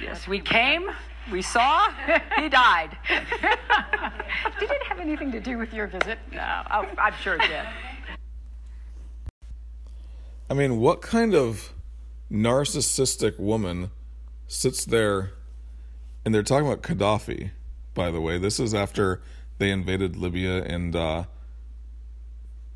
Yes, 0.00 0.28
we 0.28 0.38
came, 0.40 0.88
we 1.30 1.42
saw, 1.42 1.88
he 2.36 2.48
died. 2.48 2.96
did 4.60 4.70
it 4.70 4.82
have 4.84 4.98
anything 4.98 5.32
to 5.32 5.40
do 5.40 5.58
with 5.58 5.72
your 5.72 5.86
visit? 5.86 6.18
No, 6.32 6.62
oh, 6.72 6.86
I'm 6.98 7.14
sure 7.22 7.34
it 7.34 7.42
did. 7.42 7.66
I 10.50 10.54
mean, 10.54 10.80
what 10.80 11.02
kind 11.02 11.34
of 11.34 11.74
narcissistic 12.30 13.38
woman 13.38 13.90
sits 14.46 14.84
there 14.84 15.32
and 16.24 16.34
they're 16.34 16.42
talking 16.42 16.66
about 16.66 16.82
Gaddafi, 16.82 17.52
by 17.94 18.10
the 18.10 18.20
way. 18.20 18.38
This 18.38 18.60
is 18.60 18.74
after 18.74 19.22
they 19.58 19.70
invaded 19.70 20.16
Libya 20.16 20.62
and 20.62 20.94
uh, 20.94 21.24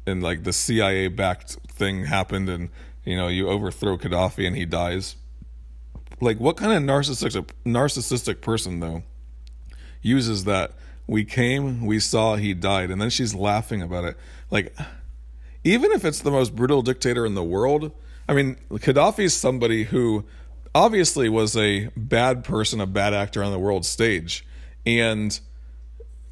and 0.07 0.23
like 0.23 0.45
the 0.45 0.53
CIA 0.53 1.09
backed 1.09 1.59
thing 1.69 2.07
happened 2.07 2.49
and 2.49 2.71
you 3.05 3.17
know 3.17 3.29
you 3.29 3.49
overthrow 3.49 3.97
Gaddafi 3.97 4.47
and 4.47 4.57
he 4.57 4.65
dies. 4.65 5.17
Like 6.23 6.39
what 6.39 6.57
kind 6.57 6.73
of 6.73 6.83
narcissistic 6.85 7.51
narcissistic 7.67 8.41
person 8.41 8.79
though 8.79 9.03
uses 10.03 10.45
that 10.45 10.71
we 11.09 11.25
came, 11.25 11.85
we 11.85 11.99
saw 11.99 12.37
he 12.37 12.55
died 12.55 12.93
and 12.93 13.03
then 13.03 13.11
she's 13.11 13.35
laughing 13.35 13.83
about 13.83 14.05
it. 14.05 14.17
Like 14.49 14.73
even 15.65 15.91
if 15.91 16.05
it's 16.05 16.21
the 16.21 16.31
most 16.31 16.55
brutal 16.55 16.81
dictator 16.81 17.27
in 17.27 17.35
the 17.35 17.43
world, 17.43 17.91
I 18.29 18.35
mean 18.35 18.57
Gaddafi's 18.71 19.35
somebody 19.35 19.83
who 19.83 20.25
obviously 20.73 21.29
was 21.29 21.57
a 21.57 21.89
bad 21.97 22.45
person, 22.45 22.81
a 22.81 22.87
bad 22.87 23.13
actor 23.15 23.43
on 23.43 23.51
the 23.51 23.59
world 23.59 23.85
stage 23.85 24.47
and 24.87 25.41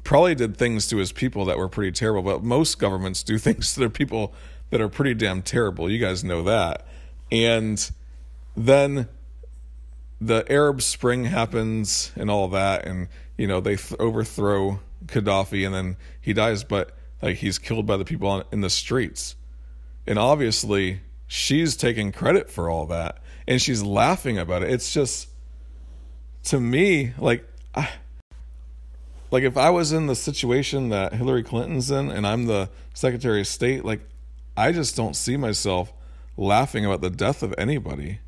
probably 0.05 0.35
did 0.35 0.55
things 0.55 0.87
to 0.87 0.97
his 0.97 1.11
people 1.11 1.43
that 1.43 1.57
were 1.57 1.67
pretty 1.67 1.91
terrible, 1.91 2.21
but 2.21 2.43
most 2.45 2.79
governments 2.79 3.23
do 3.23 3.37
things 3.37 3.73
to 3.73 3.81
their 3.81 3.89
people 3.89 4.33
that 4.69 4.79
are 4.79 4.87
pretty 4.87 5.15
damn 5.15 5.41
terrible. 5.41 5.91
You 5.91 5.99
guys 5.99 6.23
know 6.23 6.43
that. 6.43 6.87
And 7.29 7.91
then 8.55 9.09
the 10.21 10.49
Arab 10.51 10.83
Spring 10.83 11.25
happens 11.25 12.11
and 12.15 12.29
all 12.29 12.47
that, 12.49 12.85
and 12.85 13.07
you 13.37 13.47
know 13.47 13.59
they 13.59 13.75
th- 13.75 13.99
overthrow 13.99 14.79
Gaddafi, 15.05 15.65
and 15.65 15.73
then 15.73 15.97
he 16.21 16.31
dies, 16.31 16.63
but 16.63 16.95
like 17.21 17.37
he's 17.37 17.57
killed 17.57 17.87
by 17.87 17.97
the 17.97 18.05
people 18.05 18.29
on, 18.29 18.43
in 18.51 18.61
the 18.61 18.69
streets, 18.69 19.35
and 20.05 20.19
obviously 20.19 21.01
she's 21.25 21.75
taking 21.75 22.11
credit 22.11 22.51
for 22.51 22.69
all 22.69 22.85
that, 22.85 23.17
and 23.47 23.59
she's 23.59 23.81
laughing 23.81 24.37
about 24.37 24.61
it. 24.61 24.69
It's 24.69 24.93
just 24.93 25.27
to 26.45 26.59
me 26.59 27.13
like. 27.17 27.45
I, 27.73 27.89
like 29.31 29.43
if 29.43 29.55
I 29.55 29.69
was 29.69 29.93
in 29.93 30.07
the 30.07 30.15
situation 30.15 30.89
that 30.89 31.13
Hillary 31.13 31.41
Clinton's 31.41 31.89
in 31.89 32.11
and 32.11 32.27
I'm 32.27 32.47
the 32.47 32.69
Secretary 32.93 33.39
of 33.39 33.47
State, 33.47 33.85
like 33.85 34.01
I 34.57 34.73
just 34.73 34.97
don't 34.97 35.15
see 35.15 35.37
myself 35.37 35.93
laughing 36.35 36.85
about 36.85 36.99
the 36.99 37.09
death 37.09 37.41
of 37.41 37.55
anybody. 37.57 38.19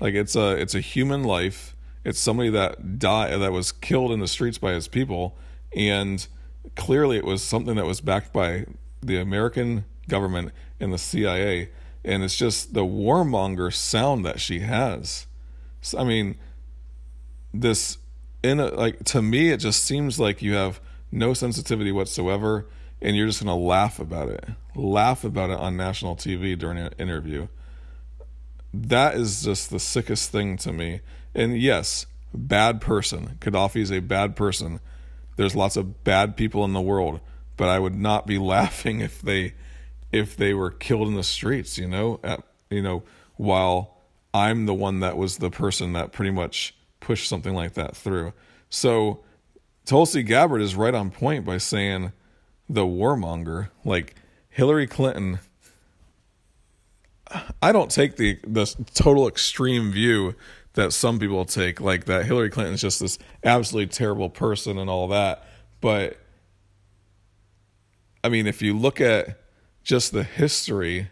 Like 0.00 0.14
it's 0.14 0.34
a 0.34 0.52
it's 0.52 0.74
a 0.74 0.80
human 0.80 1.22
life. 1.22 1.76
It's 2.04 2.18
somebody 2.18 2.48
that 2.50 2.98
died 2.98 3.38
that 3.40 3.52
was 3.52 3.72
killed 3.72 4.10
in 4.10 4.20
the 4.20 4.28
streets 4.28 4.58
by 4.58 4.72
his 4.72 4.88
people 4.88 5.36
and 5.76 6.26
clearly 6.74 7.16
it 7.18 7.24
was 7.24 7.42
something 7.42 7.76
that 7.76 7.86
was 7.86 8.00
backed 8.00 8.32
by 8.32 8.64
the 9.02 9.18
American 9.18 9.84
government 10.08 10.52
and 10.80 10.92
the 10.92 10.98
CIA 10.98 11.70
and 12.04 12.22
it's 12.22 12.36
just 12.36 12.72
the 12.72 12.84
warmonger 12.84 13.72
sound 13.72 14.24
that 14.24 14.40
she 14.40 14.60
has. 14.60 15.26
I 15.96 16.04
mean 16.04 16.36
this 17.52 17.98
in 18.42 18.60
a, 18.60 18.68
like 18.68 19.04
to 19.04 19.22
me 19.22 19.50
it 19.50 19.58
just 19.58 19.84
seems 19.84 20.18
like 20.18 20.40
you 20.40 20.54
have 20.54 20.80
no 21.12 21.34
sensitivity 21.34 21.92
whatsoever 21.92 22.66
and 23.02 23.16
you're 23.16 23.26
just 23.26 23.42
going 23.42 23.48
to 23.48 23.66
laugh 23.66 23.98
about 23.98 24.28
it 24.28 24.46
laugh 24.74 25.24
about 25.24 25.50
it 25.50 25.58
on 25.58 25.76
national 25.76 26.14
tv 26.16 26.56
during 26.56 26.78
an 26.78 26.92
interview 26.98 27.48
that 28.72 29.14
is 29.14 29.42
just 29.42 29.70
the 29.70 29.80
sickest 29.80 30.30
thing 30.30 30.56
to 30.58 30.72
me. 30.72 31.00
And 31.34 31.60
yes 31.60 32.06
bad 32.32 32.80
person. 32.80 33.36
Gaddafi 33.40 33.80
is 33.80 33.90
a 33.90 34.00
bad 34.00 34.36
person. 34.36 34.78
There's 35.36 35.56
lots 35.56 35.76
of 35.76 36.04
bad 36.04 36.36
people 36.36 36.64
in 36.64 36.72
the 36.72 36.80
world 36.80 37.20
but 37.60 37.68
i 37.68 37.78
would 37.78 37.94
not 37.94 38.26
be 38.26 38.38
laughing 38.56 39.00
if 39.00 39.20
they 39.20 39.52
if 40.10 40.34
they 40.34 40.54
were 40.54 40.70
killed 40.70 41.06
in 41.06 41.14
the 41.14 41.22
streets 41.22 41.76
you 41.78 41.86
know? 41.86 42.18
At, 42.24 42.42
you 42.70 42.82
know 42.82 43.02
while 43.36 43.98
i'm 44.32 44.66
the 44.66 44.74
one 44.74 45.00
that 45.00 45.16
was 45.16 45.36
the 45.36 45.50
person 45.50 45.92
that 45.92 46.10
pretty 46.10 46.30
much 46.30 46.74
pushed 47.00 47.28
something 47.28 47.54
like 47.54 47.72
that 47.74 47.96
through. 47.96 48.32
So 48.68 49.24
Tulsi 49.86 50.22
Gabbard 50.22 50.60
is 50.60 50.76
right 50.76 50.94
on 50.94 51.10
point 51.10 51.44
by 51.44 51.58
saying 51.58 52.12
the 52.68 52.84
warmonger, 52.84 53.70
like 53.84 54.14
Hillary 54.50 54.86
Clinton 54.86 55.40
I 57.62 57.72
don't 57.72 57.90
take 57.90 58.16
the 58.16 58.38
the 58.46 58.66
total 58.94 59.28
extreme 59.28 59.92
view 59.92 60.34
that 60.74 60.92
some 60.92 61.18
people 61.18 61.44
take, 61.44 61.80
like 61.80 62.04
that 62.04 62.26
Hillary 62.26 62.50
Clinton 62.50 62.74
is 62.74 62.80
just 62.80 63.00
this 63.00 63.18
absolutely 63.44 63.88
terrible 63.88 64.30
person 64.30 64.78
and 64.78 64.88
all 64.88 65.08
that. 65.08 65.44
But 65.80 66.18
I 68.22 68.28
mean, 68.28 68.46
if 68.46 68.62
you 68.62 68.76
look 68.76 69.00
at 69.00 69.40
just 69.82 70.12
the 70.12 70.24
history 70.24 71.10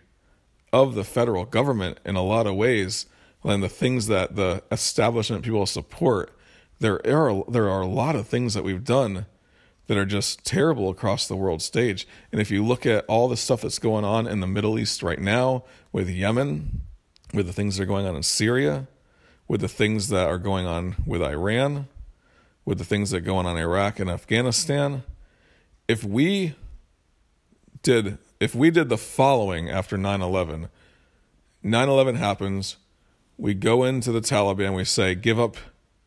of 0.72 0.94
the 0.94 1.04
federal 1.04 1.44
government 1.44 1.98
in 2.04 2.16
a 2.16 2.22
lot 2.22 2.46
of 2.46 2.54
ways, 2.54 3.06
and 3.44 3.62
the 3.62 3.68
things 3.68 4.06
that 4.08 4.37
the 4.37 4.62
establishment 4.70 5.44
people 5.44 5.66
support, 5.66 6.37
there 6.80 7.00
are 7.06 7.44
there 7.48 7.68
are 7.68 7.80
a 7.80 7.87
lot 7.87 8.14
of 8.16 8.26
things 8.26 8.54
that 8.54 8.64
we've 8.64 8.84
done 8.84 9.26
that 9.88 9.97
are 9.97 10.07
just 10.07 10.45
terrible 10.45 10.88
across 10.88 11.26
the 11.26 11.37
world 11.37 11.61
stage. 11.61 12.07
And 12.30 12.40
if 12.40 12.50
you 12.50 12.64
look 12.64 12.87
at 12.87 13.04
all 13.07 13.26
the 13.26 13.37
stuff 13.37 13.62
that's 13.62 13.78
going 13.78 14.04
on 14.04 14.26
in 14.26 14.40
the 14.40 14.47
Middle 14.47 14.78
East 14.78 15.02
right 15.02 15.18
now 15.18 15.64
with 15.92 16.09
Yemen, 16.09 16.83
with 17.35 17.47
the 17.47 17.52
things 17.52 17.76
that 17.76 17.83
are 17.83 17.87
going 17.87 18.07
on 18.07 18.14
in 18.14 18.23
Syria, 18.23 18.87
with 19.49 19.62
the 19.62 19.68
things 19.68 20.09
that 20.09 20.28
are 20.28 20.38
going 20.38 20.66
on 20.66 20.97
with 21.07 21.23
Iran, 21.23 21.88
with 22.64 22.78
the 22.78 22.85
things 22.85 23.11
that 23.11 23.18
are 23.18 23.21
going 23.21 23.47
on 23.47 23.57
in 23.57 23.62
Iraq 23.62 23.99
and 23.99 24.11
Afghanistan, 24.11 25.02
if 25.88 26.04
we 26.04 26.54
did 27.83 28.18
if 28.40 28.54
we 28.54 28.71
did 28.71 28.88
the 28.88 28.99
following 28.99 29.68
after 29.71 29.97
9/11, 29.97 30.68
9/11 31.64 32.16
happens, 32.16 32.76
we 33.37 33.54
go 33.54 33.85
into 33.85 34.12
the 34.12 34.21
Taliban, 34.21 34.76
we 34.76 34.85
say 34.85 35.14
give 35.14 35.40
up 35.40 35.57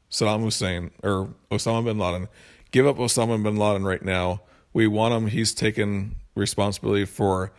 Saddam 0.10 0.42
Hussein 0.42 0.92
or 1.04 1.34
Osama 1.50 1.84
bin 1.84 1.98
Laden, 1.98 2.28
give 2.72 2.88
up 2.88 2.98
Osama 2.98 3.42
bin 3.42 3.58
Laden 3.58 3.84
right 3.84 4.04
now. 4.04 4.42
We 4.74 4.88
want 4.88 5.14
him. 5.14 5.28
He's 5.28 5.54
taken 5.54 6.16
responsibility 6.36 7.06
for, 7.06 7.52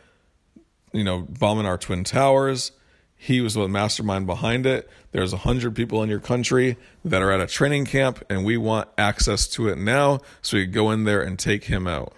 you 0.93 1.05
know, 1.05 1.27
bombing 1.29 1.67
our 1.67 1.79
twin 1.79 2.05
towers. 2.05 2.73
He 3.15 3.41
was 3.41 3.55
the 3.55 3.69
mastermind 3.69 4.27
behind 4.27 4.67
it. 4.67 4.91
There's 5.13 5.33
a 5.33 5.39
hundred 5.39 5.77
people 5.77 6.03
in 6.03 6.11
your 6.11 6.19
country 6.19 6.77
that 7.05 7.23
are 7.23 7.31
at 7.31 7.41
a 7.41 7.47
training 7.47 7.85
camp, 7.85 8.25
and 8.29 8.45
we 8.45 8.57
want 8.57 8.89
access 8.99 9.47
to 9.49 9.69
it 9.69 9.79
now, 9.79 10.21
so 10.41 10.57
we 10.57 10.67
go 10.67 10.91
in 10.91 11.05
there 11.05 11.23
and 11.23 11.39
take 11.39 11.65
him 11.65 11.87
out. 11.87 12.15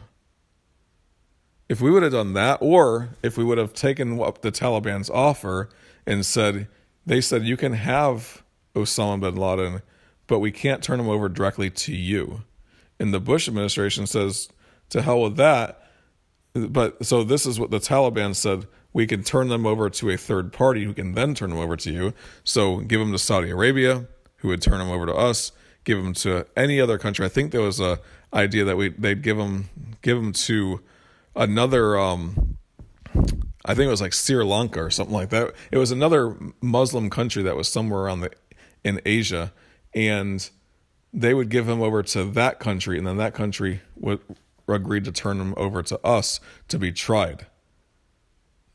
If 1.68 1.80
we 1.80 1.90
would 1.90 2.02
have 2.02 2.12
done 2.12 2.32
that, 2.34 2.58
or 2.62 3.10
if 3.22 3.36
we 3.36 3.44
would 3.44 3.58
have 3.58 3.74
taken 3.74 4.20
up 4.20 4.40
the 4.40 4.52
Taliban's 4.52 5.10
offer 5.10 5.68
and 6.06 6.24
said, 6.24 6.68
they 7.04 7.20
said 7.20 7.44
you 7.44 7.56
can 7.56 7.72
have 7.72 8.42
Osama 8.74 9.20
bin 9.20 9.36
Laden, 9.36 9.82
but 10.26 10.38
we 10.38 10.52
can't 10.52 10.82
turn 10.82 11.00
him 11.00 11.08
over 11.08 11.28
directly 11.28 11.68
to 11.68 11.94
you 11.94 12.44
and 12.98 13.12
the 13.12 13.20
Bush 13.20 13.48
administration 13.48 14.06
says, 14.06 14.48
to 14.90 15.02
hell 15.02 15.22
with 15.22 15.36
that. 15.36 15.80
But 16.54 17.04
so 17.04 17.24
this 17.24 17.46
is 17.46 17.58
what 17.58 17.70
the 17.70 17.78
Taliban 17.78 18.34
said. 18.34 18.66
We 18.92 19.06
can 19.08 19.24
turn 19.24 19.48
them 19.48 19.66
over 19.66 19.90
to 19.90 20.10
a 20.10 20.16
third 20.16 20.52
party 20.52 20.84
who 20.84 20.94
can 20.94 21.14
then 21.14 21.34
turn 21.34 21.50
them 21.50 21.58
over 21.58 21.76
to 21.76 21.92
you. 21.92 22.14
So 22.44 22.78
give 22.78 23.00
them 23.00 23.10
to 23.10 23.18
Saudi 23.18 23.50
Arabia, 23.50 24.06
who 24.36 24.48
would 24.48 24.62
turn 24.62 24.78
them 24.78 24.90
over 24.90 25.06
to 25.06 25.14
us. 25.14 25.50
Give 25.82 26.02
them 26.02 26.14
to 26.14 26.46
any 26.56 26.80
other 26.80 26.96
country. 26.96 27.26
I 27.26 27.28
think 27.28 27.50
there 27.50 27.60
was 27.60 27.80
a 27.80 27.98
idea 28.32 28.64
that 28.64 28.76
we 28.76 28.90
they'd 28.90 29.22
give 29.22 29.36
them 29.36 29.68
give 30.00 30.16
them 30.16 30.32
to 30.32 30.80
another. 31.34 31.98
Um, 31.98 32.56
I 33.64 33.74
think 33.74 33.88
it 33.88 33.90
was 33.90 34.00
like 34.00 34.12
Sri 34.12 34.42
Lanka 34.44 34.82
or 34.82 34.90
something 34.90 35.14
like 35.14 35.30
that. 35.30 35.54
It 35.70 35.78
was 35.78 35.90
another 35.90 36.36
Muslim 36.62 37.10
country 37.10 37.42
that 37.42 37.56
was 37.56 37.68
somewhere 37.68 38.00
around 38.00 38.20
the 38.20 38.30
in 38.84 39.00
Asia, 39.04 39.52
and 39.94 40.48
they 41.14 41.32
would 41.32 41.48
give 41.48 41.68
him 41.68 41.80
over 41.80 42.02
to 42.02 42.24
that 42.24 42.58
country, 42.58 42.98
and 42.98 43.06
then 43.06 43.16
that 43.16 43.32
country 43.32 43.80
would 43.96 44.20
agreed 44.66 45.04
to 45.04 45.12
turn 45.12 45.40
him 45.40 45.54
over 45.56 45.82
to 45.82 46.04
us 46.04 46.40
to 46.68 46.78
be 46.78 46.90
tried. 46.90 47.46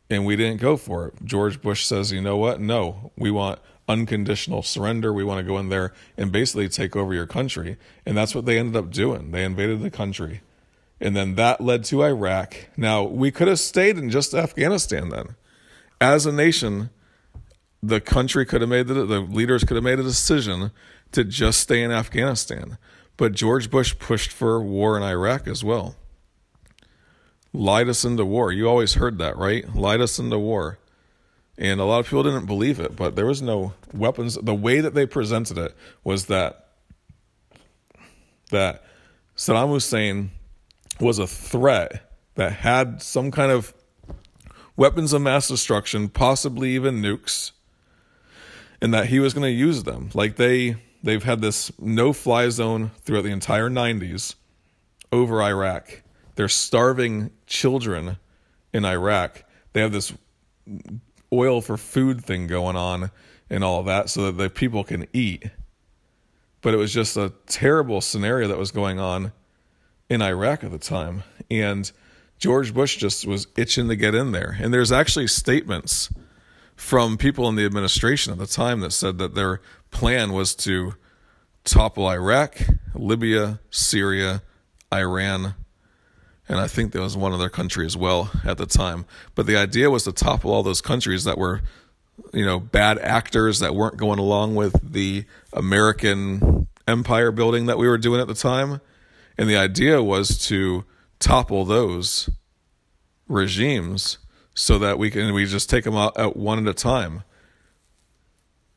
And 0.09 0.25
we 0.25 0.35
didn't 0.35 0.61
go 0.61 0.77
for 0.77 1.07
it. 1.07 1.13
George 1.23 1.61
Bush 1.61 1.85
says, 1.85 2.11
you 2.11 2.21
know 2.21 2.37
what? 2.37 2.59
No, 2.59 3.11
we 3.17 3.29
want 3.31 3.59
unconditional 3.87 4.63
surrender. 4.63 5.11
We 5.11 5.23
want 5.23 5.39
to 5.39 5.43
go 5.43 5.57
in 5.57 5.69
there 5.69 5.93
and 6.17 6.31
basically 6.31 6.69
take 6.69 6.95
over 6.95 7.13
your 7.13 7.27
country. 7.27 7.77
And 8.05 8.17
that's 8.17 8.33
what 8.33 8.45
they 8.45 8.57
ended 8.57 8.75
up 8.75 8.91
doing. 8.91 9.31
They 9.31 9.43
invaded 9.43 9.81
the 9.81 9.91
country. 9.91 10.41
And 10.99 11.15
then 11.15 11.35
that 11.35 11.61
led 11.61 11.83
to 11.85 12.03
Iraq. 12.03 12.55
Now, 12.75 13.03
we 13.03 13.31
could 13.31 13.47
have 13.47 13.59
stayed 13.59 13.97
in 13.97 14.09
just 14.09 14.33
Afghanistan 14.33 15.09
then. 15.09 15.35
As 16.01 16.25
a 16.25 16.31
nation, 16.31 16.89
the 17.81 18.01
country 18.01 18.45
could 18.45 18.61
have 18.61 18.69
made 18.69 18.87
the, 18.87 19.05
the 19.05 19.21
leaders 19.21 19.63
could 19.63 19.75
have 19.75 19.83
made 19.83 19.99
a 19.99 20.03
decision 20.03 20.71
to 21.11 21.23
just 21.23 21.59
stay 21.59 21.83
in 21.83 21.91
Afghanistan. 21.91 22.77
But 23.17 23.33
George 23.33 23.69
Bush 23.69 23.97
pushed 23.99 24.31
for 24.31 24.61
war 24.61 24.95
in 24.95 25.03
Iraq 25.03 25.47
as 25.47 25.63
well. 25.63 25.95
Lied 27.51 27.89
us 27.89 28.05
into 28.05 28.25
war. 28.25 28.51
You 28.51 28.69
always 28.69 28.93
heard 28.93 29.17
that, 29.17 29.37
right? 29.37 29.75
Lied 29.75 30.01
us 30.01 30.19
into 30.19 30.39
war. 30.39 30.79
And 31.57 31.81
a 31.81 31.83
lot 31.83 31.99
of 31.99 32.05
people 32.05 32.23
didn't 32.23 32.45
believe 32.45 32.79
it, 32.79 32.95
but 32.95 33.17
there 33.17 33.25
was 33.25 33.41
no 33.41 33.73
weapons. 33.93 34.35
The 34.41 34.55
way 34.55 34.79
that 34.79 34.93
they 34.93 35.05
presented 35.05 35.57
it 35.57 35.75
was 36.03 36.27
that 36.27 36.67
that 38.51 38.83
Saddam 39.35 39.69
Hussein 39.69 40.31
was 40.99 41.19
a 41.19 41.27
threat 41.27 42.11
that 42.35 42.53
had 42.53 43.01
some 43.01 43.31
kind 43.31 43.51
of 43.51 43.73
weapons 44.75 45.11
of 45.11 45.21
mass 45.21 45.47
destruction, 45.49 46.07
possibly 46.07 46.71
even 46.71 47.01
nukes, 47.01 47.51
and 48.81 48.93
that 48.93 49.07
he 49.07 49.19
was 49.19 49.33
going 49.33 49.43
to 49.43 49.51
use 49.51 49.83
them. 49.83 50.09
Like 50.13 50.37
they 50.37 50.77
they've 51.03 51.23
had 51.23 51.41
this 51.41 51.71
no 51.79 52.13
fly 52.13 52.49
zone 52.49 52.91
throughout 53.01 53.23
the 53.23 53.31
entire 53.31 53.69
90s 53.69 54.35
over 55.11 55.41
Iraq. 55.41 56.03
They're 56.35 56.47
starving 56.47 57.31
children 57.47 58.17
in 58.73 58.85
Iraq. 58.85 59.43
They 59.73 59.81
have 59.81 59.91
this 59.91 60.13
oil 61.33 61.61
for 61.61 61.77
food 61.77 62.23
thing 62.23 62.47
going 62.47 62.75
on 62.75 63.11
and 63.49 63.63
all 63.63 63.83
that 63.83 64.09
so 64.09 64.25
that 64.25 64.37
the 64.41 64.49
people 64.49 64.83
can 64.83 65.07
eat. 65.13 65.45
But 66.61 66.73
it 66.73 66.77
was 66.77 66.93
just 66.93 67.17
a 67.17 67.33
terrible 67.47 68.01
scenario 68.01 68.47
that 68.47 68.57
was 68.57 68.71
going 68.71 68.99
on 68.99 69.31
in 70.09 70.21
Iraq 70.21 70.63
at 70.63 70.71
the 70.71 70.77
time. 70.77 71.23
And 71.49 71.91
George 72.37 72.73
Bush 72.73 72.97
just 72.97 73.25
was 73.25 73.47
itching 73.57 73.87
to 73.89 73.95
get 73.95 74.15
in 74.15 74.31
there. 74.31 74.57
And 74.59 74.73
there's 74.73 74.91
actually 74.91 75.27
statements 75.27 76.09
from 76.75 77.17
people 77.17 77.47
in 77.49 77.55
the 77.55 77.65
administration 77.65 78.31
at 78.31 78.39
the 78.39 78.47
time 78.47 78.79
that 78.79 78.91
said 78.91 79.17
that 79.17 79.35
their 79.35 79.61
plan 79.91 80.33
was 80.33 80.55
to 80.55 80.95
topple 81.63 82.07
Iraq, 82.07 82.57
Libya, 82.93 83.59
Syria, 83.69 84.41
Iran, 84.93 85.55
and 86.49 86.59
I 86.59 86.67
think 86.67 86.91
there 86.91 87.03
was 87.03 87.15
one 87.15 87.31
other 87.31 87.47
country 87.47 87.85
as 87.85 87.95
well 87.95 88.31
at 88.43 88.57
the 88.57 88.65
time. 88.65 89.05
But 89.35 89.45
the 89.45 89.55
idea 89.55 89.91
was 89.91 90.03
to 90.05 90.11
topple 90.11 90.51
all 90.51 90.63
those 90.63 90.81
countries 90.81 91.23
that 91.25 91.37
were, 91.37 91.61
you 92.33 92.43
know, 92.43 92.59
bad 92.59 92.97
actors 92.97 93.59
that 93.59 93.75
weren't 93.75 93.97
going 93.97 94.17
along 94.17 94.55
with 94.55 94.91
the 94.91 95.25
American 95.53 96.67
empire 96.87 97.31
building 97.31 97.67
that 97.67 97.77
we 97.77 97.87
were 97.87 97.99
doing 97.99 98.19
at 98.19 98.27
the 98.27 98.33
time. 98.33 98.81
And 99.37 99.47
the 99.47 99.57
idea 99.57 100.01
was 100.01 100.39
to 100.47 100.85
topple 101.19 101.65
those 101.65 102.31
regimes 103.27 104.17
so 104.55 104.79
that 104.79 104.97
we 104.97 105.11
can 105.11 105.33
we 105.33 105.45
just 105.45 105.69
take 105.69 105.83
them 105.83 105.95
out, 105.95 106.35
one 106.35 106.57
at 106.59 106.67
a 106.67 106.73
time. 106.73 107.23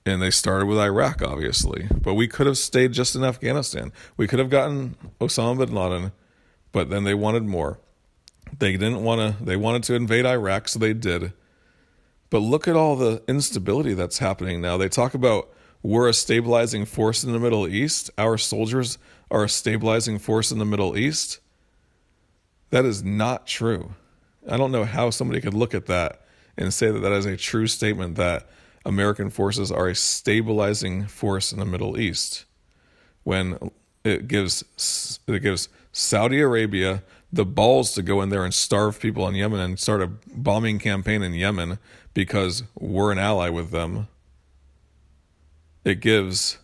And 0.05 0.21
they 0.21 0.31
started 0.31 0.67
with 0.67 0.79
Iraq, 0.79 1.23
obviously, 1.23 1.87
but 2.01 2.15
we 2.15 2.27
could 2.27 2.47
have 2.47 2.59
stayed 2.59 2.93
just 2.93 3.15
in 3.15 3.23
Afghanistan. 3.23 3.93
We 4.17 4.27
could 4.27 4.41
have 4.41 4.51
gotten 4.51 4.97
Osama 5.21 5.59
bin 5.59 5.75
Laden, 5.75 6.13
but 6.73 6.91
then 6.91 7.05
they 7.05 7.15
wanted 7.15 7.45
more. 7.45 7.79
They 8.59 8.73
didn't 8.73 9.05
want 9.05 9.39
to. 9.39 9.45
They 9.45 9.57
wanted 9.57 9.85
to 9.85 9.95
invade 9.95 10.27
Iraq, 10.27 10.69
so 10.69 10.79
they 10.79 10.93
did. 10.93 11.33
But 12.31 12.41
look 12.41 12.67
at 12.67 12.77
all 12.77 12.97
the 12.97 13.23
instability 13.29 13.95
that's 13.95 14.19
happening 14.19 14.61
now. 14.61 14.77
They 14.77 14.89
talk 14.89 15.15
about 15.15 15.53
we're 15.83 16.09
a 16.09 16.15
stabilizing 16.15 16.85
force 16.85 17.25
in 17.25 17.33
the 17.33 17.39
Middle 17.39 17.67
East. 17.67 18.11
Our 18.17 18.39
soldiers 18.39 18.99
are 19.31 19.45
a 19.45 19.49
stabilizing 19.49 20.19
force 20.19 20.53
in 20.53 20.59
the 20.59 20.65
Middle 20.65 20.97
East. 20.97 21.41
That 22.71 22.85
is 22.85 23.03
not 23.03 23.47
true. 23.47 23.95
I 24.49 24.57
don't 24.57 24.73
know 24.73 24.85
how 24.85 25.11
somebody 25.11 25.41
could 25.41 25.55
look 25.55 25.75
at 25.75 25.87
that 25.87 26.25
and 26.57 26.73
say 26.73 26.91
that 26.91 27.01
that 27.01 27.13
is 27.13 27.27
a 27.27 27.37
true 27.37 27.67
statement 27.67 28.17
that 28.17 28.49
American 28.85 29.31
forces 29.31 29.71
are 29.71 29.89
a 29.89 29.95
stabilizing 29.95 31.07
force 31.07 31.53
in 31.53 31.59
the 31.59 31.65
Middle 31.65 31.99
East 31.99 32.45
when 33.25 33.71
it 34.05 34.29
gives 34.29 34.65
it 35.27 35.41
gives 35.41 35.69
Saudi 35.93 36.41
Arabia 36.41 37.03
the 37.33 37.45
balls 37.47 37.95
to 37.95 38.03
go 38.03 38.21
in 38.21 38.29
there 38.29 38.45
and 38.45 38.53
starve 38.53 39.01
people 39.01 39.27
in 39.27 39.35
Yemen 39.35 39.61
and 39.61 39.79
start 39.79 40.03
a 40.03 40.09
bombing 40.27 40.79
campaign 40.79 41.23
in 41.23 41.33
Yemen 41.33 41.79
because 42.13 42.63
we're 42.79 43.11
an 43.11 43.19
ally 43.19 43.49
with 43.49 43.71
them. 43.71 44.09
It 45.85 46.01
gives 46.01 46.59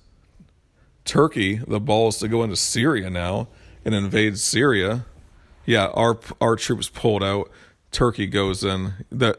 Turkey 1.05 1.57
the 1.67 1.81
balls 1.81 2.19
to 2.19 2.29
go 2.29 2.43
into 2.43 2.57
Syria 2.57 3.09
now 3.09 3.49
and 3.85 3.95
invade 3.95 4.39
Syria. 4.39 5.07
Yeah, 5.65 5.87
our 5.89 6.19
our 6.41 6.57
troops 6.57 6.89
pulled 6.89 7.23
out 7.23 7.51
Turkey 7.91 8.27
goes 8.27 8.65
in. 8.65 8.93
That 9.11 9.37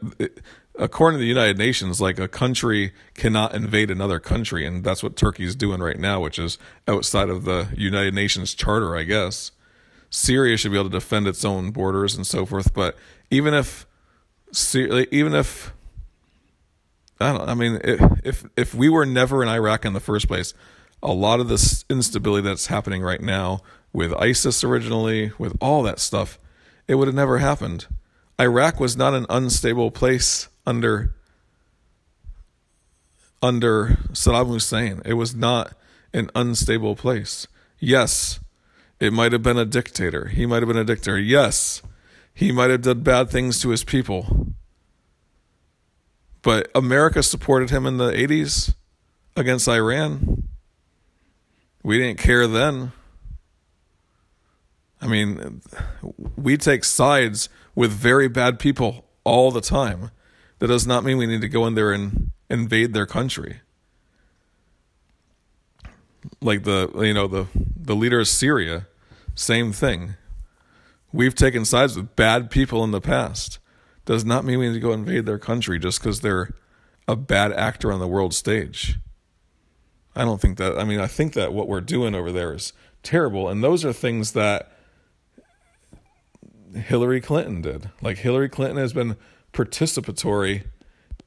according 0.78 1.18
to 1.18 1.22
the 1.22 1.28
United 1.28 1.58
Nations, 1.58 2.00
like 2.00 2.18
a 2.18 2.28
country 2.28 2.92
cannot 3.14 3.54
invade 3.54 3.90
another 3.90 4.18
country, 4.18 4.66
and 4.66 4.84
that's 4.84 5.02
what 5.02 5.16
Turkey's 5.16 5.54
doing 5.54 5.80
right 5.80 5.98
now, 5.98 6.20
which 6.20 6.38
is 6.38 6.58
outside 6.88 7.28
of 7.28 7.44
the 7.44 7.68
United 7.76 8.14
Nations 8.14 8.54
Charter, 8.54 8.96
I 8.96 9.04
guess. 9.04 9.52
Syria 10.10 10.56
should 10.56 10.72
be 10.72 10.78
able 10.78 10.90
to 10.90 10.96
defend 10.96 11.28
its 11.28 11.44
own 11.44 11.70
borders 11.70 12.16
and 12.16 12.26
so 12.26 12.44
forth, 12.44 12.74
but 12.74 12.96
even 13.30 13.54
if 13.54 13.86
even 14.72 15.34
if 15.34 15.72
I 17.20 17.32
don't. 17.32 17.48
I 17.48 17.54
mean, 17.54 17.80
if 17.84 18.00
if, 18.24 18.44
if 18.56 18.74
we 18.74 18.88
were 18.88 19.06
never 19.06 19.42
in 19.42 19.48
Iraq 19.48 19.84
in 19.84 19.92
the 19.92 20.00
first 20.00 20.26
place, 20.26 20.54
a 21.02 21.12
lot 21.12 21.40
of 21.40 21.48
this 21.48 21.84
instability 21.90 22.46
that's 22.46 22.66
happening 22.66 23.02
right 23.02 23.20
now 23.20 23.60
with 23.92 24.12
ISIS 24.14 24.64
originally, 24.64 25.32
with 25.38 25.56
all 25.60 25.82
that 25.82 25.98
stuff, 25.98 26.38
it 26.88 26.94
would 26.94 27.08
have 27.08 27.14
never 27.14 27.38
happened. 27.38 27.86
Iraq 28.40 28.80
was 28.80 28.96
not 28.96 29.14
an 29.14 29.26
unstable 29.28 29.90
place 29.90 30.48
under 30.66 31.14
under 33.42 33.98
Saddam 34.12 34.48
Hussein. 34.48 35.02
It 35.04 35.14
was 35.14 35.34
not 35.34 35.74
an 36.12 36.30
unstable 36.34 36.94
place. 36.96 37.46
Yes, 37.78 38.40
it 38.98 39.12
might 39.12 39.32
have 39.32 39.42
been 39.42 39.56
a 39.56 39.64
dictator. 39.64 40.26
He 40.26 40.44
might 40.44 40.62
have 40.62 40.68
been 40.68 40.76
a 40.76 40.84
dictator. 40.84 41.18
Yes, 41.18 41.82
he 42.34 42.52
might 42.52 42.70
have 42.70 42.82
done 42.82 43.02
bad 43.02 43.30
things 43.30 43.60
to 43.62 43.70
his 43.70 43.84
people. 43.84 44.48
But 46.42 46.70
America 46.74 47.22
supported 47.22 47.70
him 47.70 47.86
in 47.86 47.98
the 47.98 48.10
80s 48.10 48.74
against 49.36 49.68
Iran. 49.68 50.48
We 51.82 51.98
didn't 51.98 52.18
care 52.18 52.46
then. 52.46 52.92
I 55.00 55.06
mean, 55.06 55.62
we 56.36 56.58
take 56.58 56.84
sides 56.84 57.48
with 57.74 57.90
very 57.90 58.28
bad 58.28 58.58
people 58.58 59.06
all 59.24 59.50
the 59.50 59.62
time. 59.62 60.10
That 60.60 60.68
does 60.68 60.86
not 60.86 61.04
mean 61.04 61.18
we 61.18 61.26
need 61.26 61.40
to 61.40 61.48
go 61.48 61.66
in 61.66 61.74
there 61.74 61.90
and 61.90 62.30
invade 62.48 62.94
their 62.94 63.06
country. 63.06 63.60
Like 66.40 66.64
the 66.64 66.90
you 66.96 67.14
know 67.14 67.26
the 67.26 67.46
the 67.54 67.96
leader 67.96 68.20
of 68.20 68.28
Syria, 68.28 68.86
same 69.34 69.72
thing. 69.72 70.14
We've 71.12 71.34
taken 71.34 71.64
sides 71.64 71.96
with 71.96 72.14
bad 72.14 72.50
people 72.50 72.84
in 72.84 72.90
the 72.90 73.00
past. 73.00 73.58
Does 74.04 74.24
not 74.24 74.44
mean 74.44 74.58
we 74.58 74.68
need 74.68 74.74
to 74.74 74.80
go 74.80 74.92
invade 74.92 75.26
their 75.26 75.38
country 75.38 75.78
just 75.78 75.98
because 75.98 76.20
they're 76.20 76.54
a 77.08 77.16
bad 77.16 77.52
actor 77.52 77.90
on 77.90 78.00
the 78.00 78.06
world 78.06 78.34
stage. 78.34 78.98
I 80.14 80.24
don't 80.24 80.40
think 80.40 80.58
that. 80.58 80.78
I 80.78 80.84
mean, 80.84 81.00
I 81.00 81.06
think 81.06 81.32
that 81.34 81.54
what 81.54 81.68
we're 81.68 81.80
doing 81.80 82.14
over 82.14 82.30
there 82.30 82.52
is 82.52 82.74
terrible, 83.02 83.48
and 83.48 83.64
those 83.64 83.82
are 83.84 83.94
things 83.94 84.32
that 84.32 84.72
Hillary 86.74 87.22
Clinton 87.22 87.62
did. 87.62 87.90
Like 88.02 88.18
Hillary 88.18 88.50
Clinton 88.50 88.76
has 88.76 88.92
been 88.92 89.16
participatory 89.52 90.64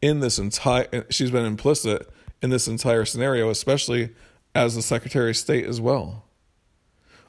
in 0.01 0.19
this 0.19 0.39
entire. 0.39 1.05
She's 1.09 1.31
been 1.31 1.45
implicit 1.45 2.09
in 2.41 2.49
this 2.49 2.67
entire 2.67 3.05
scenario, 3.05 3.49
especially 3.49 4.09
as 4.53 4.75
the 4.75 4.81
Secretary 4.81 5.31
of 5.31 5.37
State 5.37 5.65
as 5.65 5.81
well. 5.81 6.25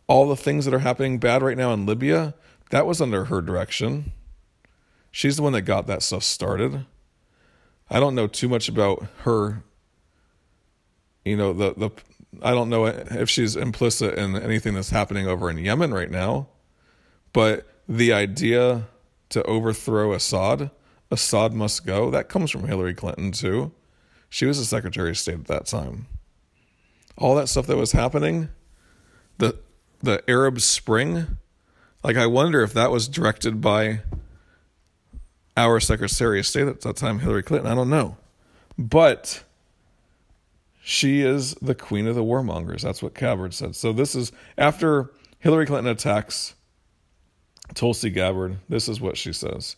All 0.06 0.28
the 0.28 0.36
things 0.36 0.64
that 0.64 0.74
are 0.74 0.80
happening 0.80 1.18
bad 1.18 1.42
right 1.42 1.56
now 1.56 1.72
in 1.72 1.86
Libya, 1.86 2.34
that 2.70 2.86
was 2.86 3.00
under 3.00 3.26
her 3.26 3.40
direction. 3.40 4.12
She's 5.10 5.36
the 5.36 5.42
one 5.42 5.52
that 5.52 5.62
got 5.62 5.86
that 5.86 6.02
stuff 6.02 6.24
started. 6.24 6.84
I 7.88 8.00
don't 8.00 8.14
know 8.14 8.26
too 8.26 8.48
much 8.48 8.68
about 8.68 9.06
her. 9.18 9.62
You 11.24 11.36
know, 11.36 11.52
the 11.52 11.74
the 11.74 11.90
I 12.42 12.50
don't 12.50 12.68
know 12.68 12.86
if 12.86 13.30
she's 13.30 13.56
implicit 13.56 14.18
in 14.18 14.36
anything 14.36 14.74
that's 14.74 14.90
happening 14.90 15.26
over 15.26 15.48
in 15.48 15.58
Yemen 15.58 15.94
right 15.94 16.10
now, 16.10 16.48
but 17.32 17.66
the 17.88 18.12
idea 18.12 18.88
to 19.30 19.42
overthrow 19.44 20.12
Assad, 20.12 20.70
Assad 21.14 21.52
must 21.52 21.86
go, 21.86 22.10
that 22.10 22.28
comes 22.28 22.50
from 22.50 22.66
Hillary 22.66 22.94
Clinton 22.94 23.32
too. 23.32 23.72
She 24.28 24.46
was 24.46 24.58
the 24.58 24.64
Secretary 24.64 25.10
of 25.10 25.18
State 25.18 25.34
at 25.40 25.44
that 25.46 25.66
time. 25.66 26.06
All 27.16 27.34
that 27.36 27.48
stuff 27.48 27.66
that 27.68 27.76
was 27.76 27.92
happening, 27.92 28.48
the 29.38 29.56
the 30.02 30.22
Arab 30.28 30.60
Spring, 30.60 31.38
like 32.02 32.16
I 32.16 32.26
wonder 32.26 32.62
if 32.62 32.72
that 32.74 32.90
was 32.90 33.08
directed 33.08 33.60
by 33.60 34.00
our 35.56 35.80
Secretary 35.80 36.40
of 36.40 36.46
State 36.46 36.68
at 36.68 36.80
that 36.82 36.96
time, 36.96 37.20
Hillary 37.20 37.42
Clinton. 37.42 37.70
I 37.70 37.74
don't 37.74 37.90
know. 37.90 38.16
But 38.76 39.44
she 40.82 41.22
is 41.22 41.54
the 41.62 41.74
queen 41.74 42.06
of 42.06 42.14
the 42.14 42.24
warmongers. 42.24 42.82
That's 42.82 43.02
what 43.02 43.14
Gabbard 43.14 43.54
said. 43.54 43.76
So 43.76 43.92
this 43.92 44.14
is 44.14 44.32
after 44.58 45.12
Hillary 45.38 45.66
Clinton 45.66 45.90
attacks 45.90 46.54
Tulsi 47.74 48.10
Gabbard. 48.10 48.58
This 48.68 48.88
is 48.88 49.00
what 49.00 49.16
she 49.16 49.32
says. 49.32 49.76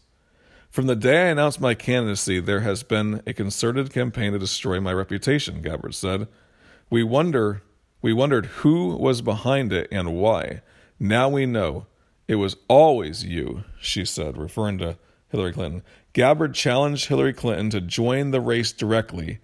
From 0.77 0.89
the 0.89 0.95
day 0.95 1.23
I 1.23 1.31
announced 1.31 1.59
my 1.59 1.73
candidacy, 1.73 2.39
there 2.39 2.61
has 2.61 2.83
been 2.83 3.23
a 3.27 3.33
concerted 3.33 3.91
campaign 3.95 4.33
to 4.35 4.39
destroy 4.39 4.79
my 4.79 4.93
reputation, 4.93 5.63
Gabbard 5.63 5.95
said. 5.95 6.29
We 6.91 7.03
wonder 7.03 7.63
we 8.03 8.13
wondered 8.13 8.45
who 8.45 8.95
was 8.95 9.23
behind 9.23 9.73
it 9.73 9.89
and 9.91 10.13
why. 10.17 10.61
Now 11.01 11.31
we 11.31 11.47
know. 11.47 11.87
It 12.29 12.35
was 12.35 12.59
always 12.69 13.25
you, 13.25 13.65
she 13.81 14.05
said, 14.05 14.37
referring 14.37 14.77
to 14.77 14.99
Hillary 15.31 15.55
Clinton. 15.55 15.83
Gabbard 16.13 16.53
challenged 16.53 17.09
Hillary 17.09 17.33
Clinton 17.33 17.71
to 17.71 17.81
join 17.81 18.31
the 18.31 18.43
race 18.43 18.71
directly 18.71 19.39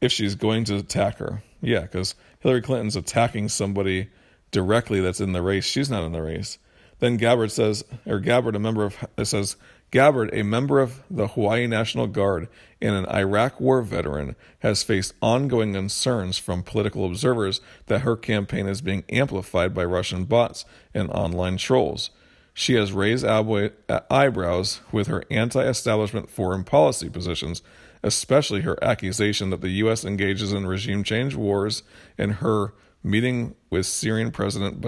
if 0.00 0.10
she's 0.10 0.34
going 0.34 0.64
to 0.64 0.78
attack 0.78 1.18
her. 1.18 1.44
Yeah, 1.60 1.82
because 1.82 2.16
Hillary 2.40 2.60
Clinton's 2.60 2.96
attacking 2.96 3.50
somebody 3.50 4.10
directly 4.50 5.00
that's 5.00 5.20
in 5.20 5.30
the 5.30 5.42
race. 5.42 5.64
She's 5.64 5.90
not 5.90 6.02
in 6.02 6.10
the 6.10 6.22
race. 6.22 6.58
Then 6.98 7.18
Gabbard 7.18 7.52
says, 7.52 7.84
or 8.04 8.18
Gabbard, 8.18 8.56
a 8.56 8.60
member 8.60 8.84
of, 8.84 8.96
says, 9.24 9.56
Gabbard, 9.92 10.30
a 10.32 10.42
member 10.42 10.80
of 10.80 11.02
the 11.10 11.28
Hawaii 11.28 11.66
National 11.66 12.06
Guard 12.06 12.48
and 12.80 12.94
an 12.94 13.04
Iraq 13.06 13.60
War 13.60 13.82
veteran, 13.82 14.36
has 14.60 14.82
faced 14.82 15.12
ongoing 15.20 15.74
concerns 15.74 16.38
from 16.38 16.62
political 16.62 17.04
observers 17.04 17.60
that 17.86 18.00
her 18.00 18.16
campaign 18.16 18.66
is 18.66 18.80
being 18.80 19.04
amplified 19.10 19.74
by 19.74 19.84
Russian 19.84 20.24
bots 20.24 20.64
and 20.94 21.10
online 21.10 21.58
trolls. 21.58 22.08
She 22.54 22.72
has 22.74 22.90
raised 22.90 23.24
uh, 23.26 23.72
eyebrows 24.10 24.80
with 24.90 25.08
her 25.08 25.24
anti 25.30 25.62
establishment 25.62 26.30
foreign 26.30 26.64
policy 26.64 27.10
positions, 27.10 27.62
especially 28.02 28.62
her 28.62 28.82
accusation 28.82 29.50
that 29.50 29.60
the 29.60 29.68
U.S. 29.68 30.06
engages 30.06 30.54
in 30.54 30.66
regime 30.66 31.04
change 31.04 31.34
wars 31.34 31.82
and 32.16 32.36
her 32.36 32.72
meeting 33.04 33.56
with 33.68 33.84
Syrian 33.84 34.30
President 34.30 34.80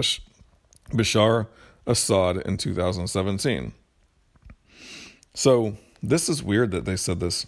Bashar 0.91 1.47
Assad 1.85 2.37
in 2.37 2.57
2017. 2.57 3.73
So, 5.35 5.75
this 6.01 6.29
is 6.29 6.41
weird 6.41 6.71
that 6.71 6.85
they 6.85 6.95
said 6.95 7.19
this. 7.19 7.45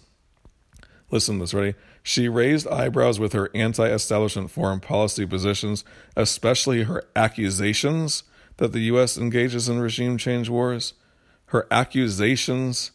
Listen 1.10 1.36
to 1.36 1.44
this, 1.44 1.54
ready? 1.54 1.74
She 2.02 2.28
raised 2.28 2.68
eyebrows 2.68 3.18
with 3.18 3.32
her 3.32 3.50
anti 3.54 3.88
establishment 3.88 4.50
foreign 4.50 4.80
policy 4.80 5.24
positions, 5.24 5.84
especially 6.14 6.82
her 6.82 7.04
accusations 7.16 8.24
that 8.58 8.72
the 8.72 8.80
U.S. 8.80 9.16
engages 9.16 9.70
in 9.70 9.80
regime 9.80 10.18
change 10.18 10.50
wars, 10.50 10.92
her 11.46 11.66
accusations 11.70 12.90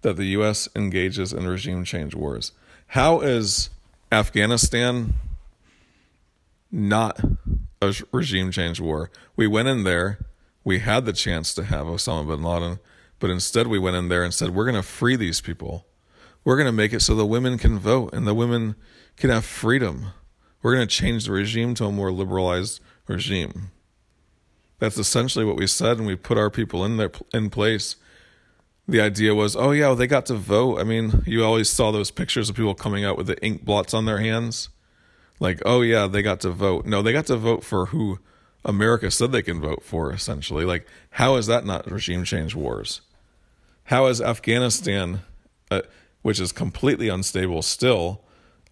that 0.00 0.16
the 0.16 0.26
U.S. 0.26 0.70
engages 0.74 1.34
in 1.34 1.46
regime 1.46 1.84
change 1.84 2.14
wars. 2.14 2.52
How 2.88 3.20
is 3.20 3.68
Afghanistan 4.10 5.14
not 6.72 7.20
a 7.82 7.94
regime 8.10 8.50
change 8.52 8.80
war? 8.80 9.10
We 9.36 9.46
went 9.46 9.68
in 9.68 9.84
there, 9.84 10.18
we 10.64 10.78
had 10.78 11.04
the 11.04 11.12
chance 11.12 11.52
to 11.54 11.64
have 11.64 11.86
Osama 11.86 12.26
bin 12.26 12.42
Laden, 12.42 12.78
but 13.20 13.30
instead 13.30 13.68
we 13.68 13.78
went 13.78 13.96
in 13.96 14.08
there 14.08 14.24
and 14.24 14.34
said, 14.34 14.50
we're 14.50 14.64
going 14.64 14.74
to 14.74 14.82
free 14.82 15.14
these 15.14 15.40
people. 15.40 15.86
We're 16.42 16.56
going 16.56 16.66
to 16.66 16.72
make 16.72 16.92
it 16.92 17.00
so 17.00 17.14
the 17.14 17.26
women 17.26 17.58
can 17.58 17.78
vote 17.78 18.12
and 18.12 18.26
the 18.26 18.34
women 18.34 18.74
can 19.16 19.30
have 19.30 19.44
freedom. 19.44 20.06
We're 20.62 20.74
going 20.74 20.88
to 20.88 20.94
change 20.94 21.26
the 21.26 21.32
regime 21.32 21.74
to 21.74 21.84
a 21.84 21.92
more 21.92 22.10
liberalized 22.10 22.80
regime. 23.06 23.70
That's 24.78 24.98
essentially 24.98 25.44
what 25.44 25.56
we 25.56 25.66
said, 25.66 25.98
and 25.98 26.06
we 26.06 26.16
put 26.16 26.38
our 26.38 26.50
people 26.50 26.84
in 26.84 26.96
there 26.96 27.12
in 27.34 27.50
place. 27.50 27.96
The 28.88 29.02
idea 29.02 29.34
was, 29.34 29.54
oh 29.54 29.72
yeah, 29.72 29.88
well, 29.88 29.96
they 29.96 30.06
got 30.06 30.26
to 30.26 30.34
vote. 30.34 30.80
I 30.80 30.84
mean, 30.84 31.22
you 31.26 31.44
always 31.44 31.68
saw 31.68 31.90
those 31.90 32.10
pictures 32.10 32.48
of 32.48 32.56
people 32.56 32.74
coming 32.74 33.04
out 33.04 33.18
with 33.18 33.26
the 33.26 33.42
ink 33.44 33.64
blots 33.64 33.92
on 33.92 34.06
their 34.06 34.18
hands, 34.18 34.70
like, 35.38 35.60
oh 35.66 35.82
yeah, 35.82 36.06
they 36.06 36.22
got 36.22 36.40
to 36.40 36.50
vote. 36.50 36.86
No, 36.86 37.02
they 37.02 37.12
got 37.12 37.26
to 37.26 37.36
vote 37.36 37.62
for 37.62 37.86
who 37.86 38.18
America 38.64 39.10
said 39.10 39.32
they 39.32 39.42
can 39.42 39.60
vote 39.60 39.84
for. 39.84 40.12
Essentially, 40.12 40.64
like, 40.64 40.86
how 41.10 41.36
is 41.36 41.46
that 41.46 41.66
not 41.66 41.90
regime 41.90 42.24
change 42.24 42.54
wars? 42.54 43.02
How 43.90 44.06
is 44.06 44.20
Afghanistan, 44.20 45.22
uh, 45.68 45.82
which 46.22 46.38
is 46.38 46.52
completely 46.52 47.08
unstable 47.08 47.62
still? 47.62 48.22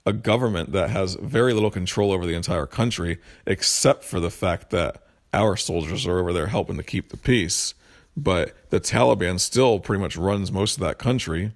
a 0.07 0.13
government 0.13 0.73
that 0.73 0.89
has 0.89 1.17
very 1.17 1.53
little 1.53 1.71
control 1.71 2.13
over 2.13 2.25
the 2.25 2.35
entire 2.35 2.65
country, 2.65 3.19
except 3.47 4.03
for 4.05 4.21
the 4.21 4.31
fact 4.31 4.71
that 4.71 5.03
our 5.35 5.55
soldiers 5.55 6.07
are 6.07 6.19
over 6.19 6.33
there 6.33 6.47
helping 6.47 6.79
to 6.79 6.83
keep 6.83 7.11
the 7.11 7.17
peace. 7.19 7.75
But 8.17 8.55
the 8.71 8.81
Taliban 8.81 9.39
still 9.39 9.81
pretty 9.81 10.01
much 10.01 10.17
runs 10.17 10.51
most 10.51 10.79
of 10.79 10.81
that 10.81 10.99
country, 10.99 11.53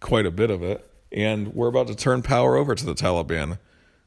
quite 0.00 0.26
a 0.26 0.30
bit 0.30 0.50
of 0.50 0.62
it. 0.62 0.86
And 1.10 1.54
we're 1.54 1.68
about 1.68 1.86
to 1.86 1.94
turn 1.94 2.20
power 2.20 2.56
over 2.56 2.74
to 2.74 2.84
the 2.84 2.94
Taliban. 2.94 3.58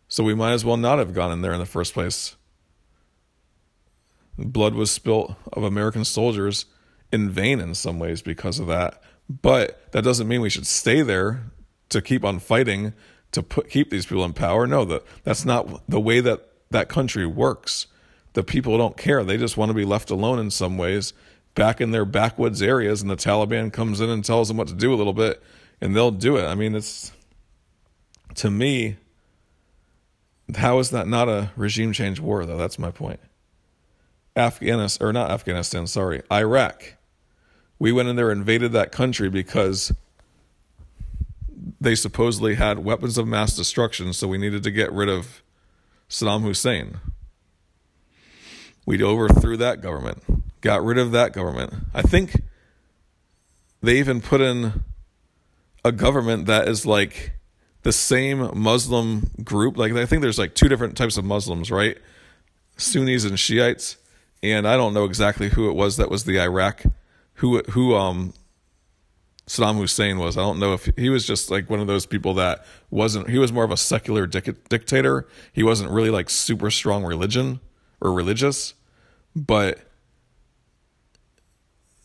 So 0.07 0.23
we 0.23 0.35
might 0.35 0.51
as 0.51 0.63
well 0.63 0.77
not 0.77 0.99
have 0.99 1.15
gone 1.15 1.31
in 1.31 1.41
there 1.41 1.53
in 1.53 1.59
the 1.59 1.65
first 1.65 1.95
place. 1.95 2.35
Blood 4.37 4.75
was 4.75 4.91
spilt 4.91 5.35
of 5.53 5.63
American 5.63 6.05
soldiers 6.05 6.65
in 7.11 7.29
vain 7.29 7.59
in 7.59 7.73
some 7.73 7.99
ways 7.99 8.21
because 8.21 8.59
of 8.59 8.67
that. 8.67 9.01
But 9.29 9.91
that 9.91 10.03
doesn't 10.03 10.27
mean 10.27 10.41
we 10.41 10.49
should 10.49 10.67
stay 10.67 11.01
there 11.01 11.51
to 11.89 12.01
keep 12.01 12.23
on 12.23 12.39
fighting 12.39 12.93
to 13.31 13.43
put, 13.43 13.69
keep 13.69 13.91
these 13.91 14.05
people 14.05 14.25
in 14.25 14.33
power. 14.33 14.65
No, 14.65 14.85
that 14.85 15.03
that's 15.23 15.45
not 15.45 15.87
the 15.87 15.99
way 15.99 16.19
that 16.19 16.47
that 16.71 16.89
country 16.89 17.25
works 17.25 17.87
the 18.33 18.43
people 18.43 18.77
don't 18.77 18.97
care. 18.97 19.23
They 19.23 19.37
just 19.37 19.57
want 19.57 19.69
to 19.69 19.73
be 19.73 19.85
left 19.85 20.09
alone 20.09 20.39
in 20.39 20.51
some 20.51 20.77
ways, 20.77 21.13
back 21.55 21.81
in 21.81 21.91
their 21.91 22.05
backwoods 22.05 22.61
areas, 22.61 23.01
and 23.01 23.09
the 23.09 23.15
Taliban 23.15 23.73
comes 23.73 24.01
in 24.01 24.09
and 24.09 24.23
tells 24.23 24.47
them 24.47 24.57
what 24.57 24.67
to 24.67 24.73
do 24.73 24.93
a 24.93 24.95
little 24.95 25.13
bit, 25.13 25.41
and 25.81 25.95
they'll 25.95 26.11
do 26.11 26.37
it. 26.37 26.45
I 26.45 26.55
mean, 26.55 26.75
it's 26.75 27.11
to 28.35 28.51
me, 28.51 28.97
how 30.55 30.79
is 30.79 30.91
that 30.91 31.07
not 31.07 31.27
a 31.27 31.51
regime 31.55 31.91
change 31.91 32.19
war, 32.19 32.45
though? 32.45 32.57
That's 32.57 32.79
my 32.79 32.91
point. 32.91 33.19
Afghanistan, 34.35 35.07
or 35.07 35.11
not 35.11 35.31
Afghanistan, 35.31 35.87
sorry, 35.87 36.21
Iraq. 36.31 36.95
We 37.79 37.91
went 37.91 38.09
in 38.09 38.15
there, 38.17 38.29
and 38.29 38.39
invaded 38.39 38.73
that 38.73 38.91
country 38.91 39.29
because 39.29 39.93
they 41.79 41.95
supposedly 41.95 42.55
had 42.55 42.79
weapons 42.79 43.17
of 43.17 43.27
mass 43.27 43.55
destruction, 43.55 44.11
so 44.13 44.27
we 44.27 44.37
needed 44.37 44.63
to 44.63 44.71
get 44.71 44.91
rid 44.91 45.09
of 45.09 45.41
Saddam 46.09 46.41
Hussein. 46.41 46.97
We 48.85 49.01
overthrew 49.01 49.55
that 49.57 49.81
government, 49.81 50.23
got 50.61 50.83
rid 50.83 50.97
of 50.97 51.11
that 51.11 51.31
government. 51.31 51.73
I 51.93 52.01
think 52.01 52.41
they 53.81 53.97
even 53.99 54.19
put 54.19 54.41
in 54.41 54.83
a 55.85 55.91
government 55.91 56.47
that 56.47 56.67
is 56.67 56.85
like 56.85 57.33
the 57.83 57.93
same 57.93 58.51
Muslim 58.59 59.29
group. 59.43 59.77
Like 59.77 59.93
I 59.93 60.05
think 60.05 60.21
there's 60.21 60.39
like 60.39 60.55
two 60.55 60.67
different 60.67 60.97
types 60.97 61.17
of 61.17 61.23
Muslims, 61.23 61.71
right? 61.71 61.97
Sunnis 62.77 63.25
and 63.25 63.39
Shiites. 63.39 63.97
And 64.41 64.67
I 64.67 64.77
don't 64.77 64.93
know 64.93 65.05
exactly 65.05 65.49
who 65.49 65.69
it 65.69 65.73
was 65.73 65.97
that 65.97 66.09
was 66.09 66.23
the 66.23 66.39
Iraq 66.39 66.83
who 67.39 67.61
who 67.63 67.95
um 67.95 68.33
Saddam 69.47 69.77
Hussein 69.77 70.19
was. 70.19 70.37
I 70.37 70.41
don't 70.41 70.59
know 70.59 70.73
if 70.73 70.89
he 70.95 71.09
was 71.09 71.25
just 71.25 71.49
like 71.49 71.69
one 71.69 71.79
of 71.79 71.87
those 71.87 72.05
people 72.05 72.35
that 72.35 72.65
wasn't 72.91 73.29
he 73.29 73.39
was 73.39 73.51
more 73.51 73.63
of 73.63 73.71
a 73.71 73.77
secular 73.77 74.27
dic- 74.27 74.69
dictator. 74.69 75.27
He 75.51 75.63
wasn't 75.63 75.91
really 75.91 76.11
like 76.11 76.29
super 76.29 76.69
strong 76.69 77.03
religion 77.03 77.59
or 77.99 78.13
religious, 78.13 78.75
but 79.35 79.79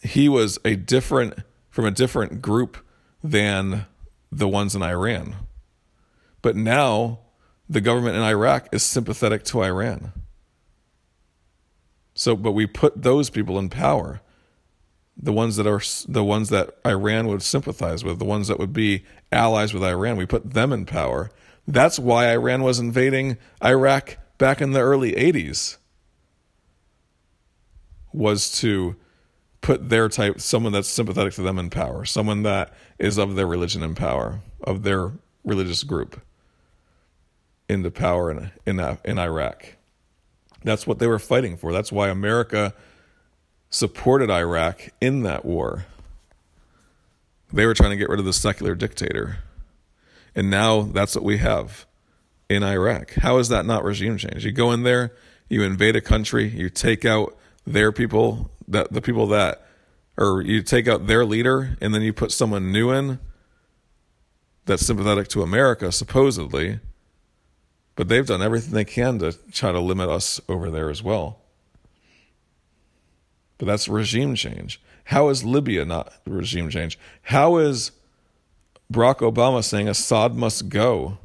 he 0.00 0.28
was 0.28 0.58
a 0.64 0.76
different 0.76 1.34
from 1.68 1.84
a 1.84 1.90
different 1.90 2.40
group 2.40 2.78
than 3.22 3.86
the 4.30 4.48
ones 4.48 4.74
in 4.74 4.82
Iran. 4.82 5.34
But 6.42 6.56
now 6.56 7.20
the 7.68 7.80
government 7.80 8.16
in 8.16 8.22
Iraq 8.22 8.68
is 8.72 8.82
sympathetic 8.82 9.44
to 9.44 9.62
Iran. 9.62 10.12
So, 12.14 12.36
but 12.36 12.52
we 12.52 12.66
put 12.66 13.02
those 13.02 13.28
people 13.28 13.58
in 13.58 13.68
power, 13.68 14.20
the 15.16 15.32
ones 15.32 15.56
that 15.56 15.66
are 15.66 15.80
the 16.08 16.24
ones 16.24 16.48
that 16.48 16.76
Iran 16.84 17.28
would 17.28 17.42
sympathize 17.42 18.04
with, 18.04 18.18
the 18.18 18.24
ones 18.24 18.48
that 18.48 18.58
would 18.58 18.72
be 18.72 19.04
allies 19.30 19.72
with 19.72 19.84
Iran. 19.84 20.16
We 20.16 20.26
put 20.26 20.54
them 20.54 20.72
in 20.72 20.86
power. 20.86 21.30
That's 21.66 21.98
why 21.98 22.32
Iran 22.32 22.62
was 22.62 22.78
invading 22.78 23.38
Iraq 23.62 24.18
back 24.38 24.60
in 24.60 24.72
the 24.72 24.80
early 24.80 25.12
80s. 25.12 25.76
Was 28.12 28.50
to 28.60 28.96
put 29.60 29.88
their 29.88 30.08
type, 30.08 30.40
someone 30.40 30.72
that's 30.72 30.88
sympathetic 30.88 31.34
to 31.34 31.42
them 31.42 31.58
in 31.58 31.70
power, 31.70 32.04
someone 32.04 32.42
that 32.42 32.72
is 32.98 33.18
of 33.18 33.34
their 33.34 33.46
religion 33.46 33.82
in 33.82 33.94
power, 33.94 34.40
of 34.62 34.82
their 34.82 35.12
religious 35.42 35.82
group 35.82 36.20
into 37.68 37.90
power 37.90 38.30
in 38.30 38.50
in 38.66 38.78
uh, 38.78 38.96
in 39.04 39.18
Iraq. 39.18 39.76
That's 40.62 40.86
what 40.86 40.98
they 40.98 41.06
were 41.06 41.18
fighting 41.18 41.56
for. 41.56 41.72
That's 41.72 41.92
why 41.92 42.08
America 42.08 42.74
supported 43.74 44.30
Iraq 44.30 44.90
in 45.00 45.24
that 45.24 45.44
war. 45.44 45.84
They 47.52 47.66
were 47.66 47.74
trying 47.74 47.90
to 47.90 47.96
get 47.96 48.08
rid 48.08 48.20
of 48.20 48.24
the 48.24 48.32
secular 48.32 48.76
dictator. 48.76 49.38
And 50.32 50.48
now 50.48 50.82
that's 50.82 51.16
what 51.16 51.24
we 51.24 51.38
have 51.38 51.84
in 52.48 52.62
Iraq. 52.62 53.14
How 53.14 53.38
is 53.38 53.48
that 53.48 53.66
not 53.66 53.82
regime 53.82 54.16
change? 54.16 54.44
You 54.44 54.52
go 54.52 54.70
in 54.70 54.84
there, 54.84 55.12
you 55.48 55.64
invade 55.64 55.96
a 55.96 56.00
country, 56.00 56.48
you 56.48 56.70
take 56.70 57.04
out 57.04 57.36
their 57.66 57.90
people, 57.90 58.48
that 58.68 58.92
the 58.92 59.02
people 59.02 59.26
that 59.28 59.66
or 60.16 60.40
you 60.40 60.62
take 60.62 60.86
out 60.86 61.08
their 61.08 61.24
leader 61.24 61.76
and 61.80 61.92
then 61.92 62.02
you 62.02 62.12
put 62.12 62.30
someone 62.30 62.70
new 62.70 62.92
in 62.92 63.18
that's 64.66 64.86
sympathetic 64.86 65.26
to 65.26 65.42
America 65.42 65.90
supposedly 65.90 66.78
but 67.96 68.08
they've 68.08 68.26
done 68.26 68.40
everything 68.40 68.72
they 68.72 68.84
can 68.84 69.18
to 69.18 69.32
try 69.50 69.72
to 69.72 69.80
limit 69.80 70.08
us 70.08 70.40
over 70.48 70.70
there 70.70 70.90
as 70.90 71.02
well. 71.02 71.43
But 73.58 73.66
that's 73.66 73.88
regime 73.88 74.34
change. 74.34 74.80
How 75.04 75.28
is 75.28 75.44
Libya 75.44 75.84
not 75.84 76.12
regime 76.26 76.70
change? 76.70 76.98
How 77.22 77.56
is 77.56 77.92
Barack 78.92 79.18
Obama 79.18 79.62
saying 79.62 79.88
Assad 79.88 80.34
must 80.34 80.68
go? 80.68 81.18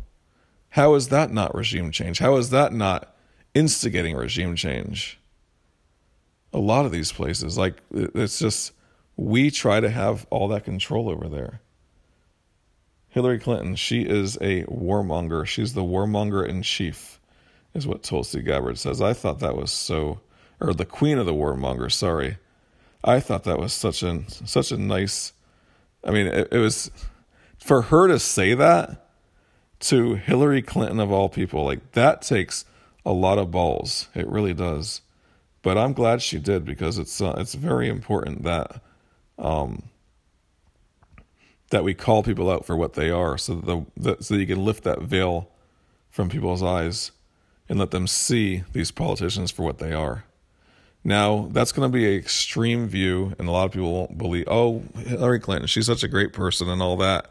How 0.72 0.94
is 0.96 1.10
that 1.10 1.32
not 1.32 1.56
regime 1.56 1.92
change? 1.92 2.20
How 2.20 2.36
is 2.36 2.52
that 2.52 2.74
not 2.74 3.16
instigating 3.54 4.16
regime 4.16 4.56
change? 4.56 5.20
A 6.54 6.60
lot 6.60 6.86
of 6.86 6.92
these 6.92 7.12
places, 7.12 7.58
like, 7.58 7.82
it's 7.92 8.40
just, 8.40 8.74
we 9.16 9.50
try 9.52 9.80
to 9.80 9.90
have 9.90 10.26
all 10.30 10.48
that 10.50 10.66
control 10.66 11.10
over 11.10 11.28
there. 11.28 11.62
Hillary 13.10 13.40
Clinton, 13.40 13.76
she 13.76 14.02
is 14.02 14.36
a 14.38 14.64
warmonger. 14.66 15.46
She's 15.46 15.74
the 15.74 15.84
warmonger 15.84 16.48
in 16.48 16.62
chief, 16.62 17.20
is 17.74 17.88
what 17.88 18.04
Tulsi 18.04 18.42
Gabbard 18.42 18.78
says. 18.78 19.02
I 19.02 19.14
thought 19.14 19.40
that 19.40 19.56
was 19.56 19.72
so, 19.72 20.22
or 20.60 20.74
the 20.74 20.86
queen 20.86 21.18
of 21.18 21.26
the 21.26 21.34
warmonger. 21.34 21.92
Sorry, 21.92 22.38
I 23.04 23.20
thought 23.20 23.44
that 23.44 23.60
was 23.60 23.74
such 23.74 24.04
a 24.04 24.24
such 24.30 24.72
a 24.72 24.78
nice. 24.78 25.34
I 26.04 26.12
mean, 26.12 26.28
it, 26.28 26.48
it 26.52 26.60
was 26.60 26.92
for 27.58 27.84
her 27.84 28.08
to 28.08 28.20
say 28.20 28.54
that 28.54 29.10
to 29.80 30.16
Hillary 30.16 30.62
Clinton 30.62 31.00
of 31.00 31.12
all 31.12 31.30
people. 31.30 31.66
Like 31.66 31.92
that 31.94 32.22
takes 32.22 32.66
a 33.06 33.14
lot 33.14 33.38
of 33.38 33.52
balls. 33.52 34.08
It 34.16 34.28
really 34.28 34.54
does. 34.54 35.02
But 35.62 35.78
I'm 35.78 35.94
glad 35.94 36.22
she 36.22 36.40
did 36.40 36.64
because 36.66 36.98
it's 36.98 37.22
uh, 37.22 37.36
it's 37.38 37.54
very 37.56 37.90
important 37.90 38.44
that 38.44 38.82
um, 39.38 39.84
that 41.70 41.84
we 41.84 41.94
call 41.94 42.24
people 42.24 42.50
out 42.50 42.66
for 42.66 42.76
what 42.76 42.94
they 42.94 43.10
are, 43.10 43.38
so 43.38 43.56
that, 43.56 43.66
the, 43.66 43.86
that 43.98 44.24
so 44.24 44.34
that 44.34 44.40
you 44.40 44.48
can 44.48 44.64
lift 44.64 44.84
that 44.84 45.02
veil 45.02 45.50
from 46.10 46.30
people's 46.30 46.64
eyes 46.64 47.12
and 47.68 47.78
let 47.78 47.92
them 47.92 48.08
see 48.08 48.64
these 48.74 48.92
politicians 48.92 49.52
for 49.52 49.64
what 49.64 49.78
they 49.78 49.94
are. 49.94 50.24
Now, 51.04 51.48
that's 51.52 51.72
going 51.72 51.90
to 51.90 51.98
be 51.98 52.06
an 52.06 52.20
extreme 52.20 52.88
view, 52.88 53.34
and 53.40 53.48
a 53.48 53.52
lot 53.52 53.66
of 53.66 53.72
people 53.72 53.94
won't 53.94 54.18
believe, 54.18 54.46
oh, 54.48 54.84
Hillary 54.98 55.40
Clinton, 55.40 55.68
she's 55.68 55.86
such 55.86 56.04
a 56.04 56.08
great 56.08 56.34
person 56.34 56.70
and 56.70 56.82
all 56.82 56.98
that. 56.98 57.30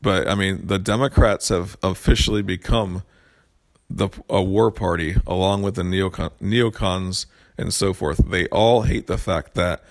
But, 0.00 0.28
I 0.28 0.34
mean, 0.34 0.66
the 0.66 0.80
Democrats 0.80 1.50
have 1.50 1.76
officially 1.82 2.42
become 2.42 3.04
the 3.88 4.08
a 4.28 4.42
war 4.42 4.70
party 4.70 5.16
along 5.26 5.62
with 5.62 5.74
the 5.74 5.82
neocon, 5.82 6.30
neocons 6.40 7.26
and 7.58 7.72
so 7.72 7.92
forth. 7.92 8.18
They 8.26 8.46
all 8.48 8.82
hate 8.82 9.06
the 9.06 9.18
fact 9.18 9.54
that 9.54 9.84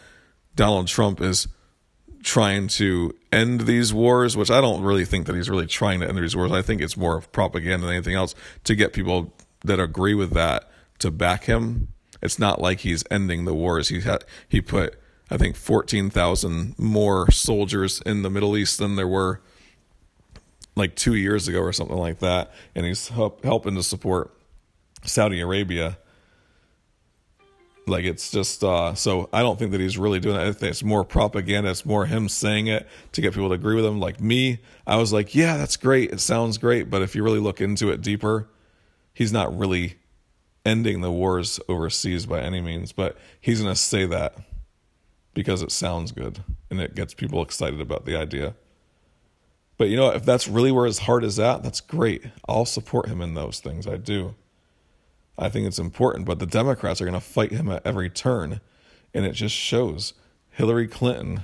Donald 0.56 0.88
Trump 0.88 1.22
is 1.22 1.48
trying 2.24 2.68
to 2.68 3.16
end 3.32 3.62
these 3.62 3.94
wars, 3.94 4.36
which 4.36 4.52
I 4.52 4.60
don't 4.60 4.82
really 4.82 5.06
think 5.06 5.28
that 5.28 5.36
he's 5.36 5.50
really 5.50 5.68
trying 5.68 6.00
to 6.02 6.08
end 6.08 6.18
these 6.18 6.36
wars. 6.36 6.52
I 6.52 6.62
think 6.62 6.82
it's 6.82 6.98
more 6.98 7.18
of 7.18 7.32
propaganda 7.32 7.86
than 7.86 7.96
anything 7.96 8.16
else 8.16 8.36
to 8.64 8.76
get 8.76 8.94
people 8.94 9.34
that 9.64 9.80
agree 9.80 10.14
with 10.14 10.32
that 10.34 10.71
to 11.02 11.12
back 11.12 11.46
him. 11.46 11.90
It's 12.22 12.40
not 12.40 12.62
like 12.62 12.80
he's 12.80 13.04
ending 13.12 13.46
the 13.46 13.54
wars. 13.54 13.90
He 13.90 14.02
had 14.02 14.24
he 14.48 14.62
put 14.62 14.98
I 15.30 15.38
think 15.38 15.56
14,000 15.56 16.78
more 16.78 17.32
soldiers 17.32 18.02
in 18.06 18.22
the 18.22 18.30
Middle 18.30 18.58
East 18.58 18.80
than 18.80 18.96
there 18.96 19.08
were 19.08 19.42
like 20.76 20.96
2 20.96 21.16
years 21.16 21.48
ago 21.48 21.60
or 21.60 21.72
something 21.72 21.98
like 21.98 22.20
that 22.20 22.52
and 22.76 22.86
he's 22.86 23.10
help, 23.10 23.44
helping 23.44 23.76
to 23.76 23.84
support 23.84 24.34
Saudi 25.04 25.40
Arabia 25.40 25.98
like 27.88 28.06
it's 28.06 28.32
just 28.32 28.64
uh, 28.64 28.94
so 28.94 29.30
I 29.34 29.42
don't 29.42 29.58
think 29.58 29.72
that 29.72 29.82
he's 29.82 29.98
really 29.98 30.20
doing 30.20 30.36
that. 30.36 30.62
It's 30.62 30.84
more 30.84 31.04
propaganda. 31.04 31.70
It's 31.70 31.86
more 31.86 32.06
him 32.06 32.30
saying 32.30 32.68
it 32.68 32.88
to 33.14 33.22
get 33.22 33.34
people 33.34 33.50
to 33.50 33.56
agree 33.56 33.76
with 33.76 33.86
him. 33.86 34.00
Like 34.00 34.20
me, 34.20 34.60
I 34.86 34.98
was 34.98 35.12
like, 35.12 35.34
yeah, 35.34 35.58
that's 35.58 35.78
great. 35.78 36.12
It 36.12 36.20
sounds 36.20 36.58
great. 36.58 36.90
But 36.90 37.02
if 37.02 37.16
you 37.16 37.24
really 37.24 37.40
look 37.40 37.60
into 37.60 37.90
it 37.90 38.02
deeper, 38.02 38.48
he's 39.14 39.34
not 39.34 39.58
really 39.58 39.96
ending 40.66 41.02
the 41.02 41.12
wars 41.12 41.60
overseas 41.68 42.26
by 42.26 42.42
any 42.42 42.62
means. 42.62 42.92
But 42.92 43.18
he's 43.40 43.62
going 43.62 43.74
to 43.74 43.80
say 43.80 44.06
that 44.06 44.36
because 45.34 45.62
it 45.62 45.72
sounds 45.72 46.12
good 46.12 46.44
and 46.70 46.80
it 46.80 46.96
gets 46.96 47.14
people 47.14 47.42
excited 47.42 47.82
about 47.82 48.06
the 48.06 48.16
idea. 48.16 48.56
But 49.78 49.90
you 49.90 49.98
know, 49.98 50.10
if 50.10 50.24
that's 50.26 50.48
really 50.48 50.72
where 50.72 50.86
his 50.86 51.00
heart 51.00 51.24
is 51.24 51.40
at, 51.40 51.64
that's 51.64 51.82
great. 51.82 52.26
I'll 52.48 52.66
support 52.66 53.08
him 53.08 53.22
in 53.22 53.34
those 53.34 53.60
things. 53.60 53.88
I 53.88 53.98
do. 53.98 54.36
I 55.38 55.50
think 55.50 55.66
it's 55.66 55.80
important, 55.80 56.26
but 56.26 56.40
the 56.40 56.46
Democrats 56.46 57.02
are 57.02 57.06
going 57.06 57.20
to 57.20 57.20
fight 57.20 57.52
him 57.52 57.70
at 57.70 57.86
every 57.86 58.10
turn. 58.10 58.62
And 59.14 59.26
it 59.26 59.32
just 59.32 59.56
shows 59.56 60.14
Hillary 60.52 60.88
Clinton, 60.88 61.44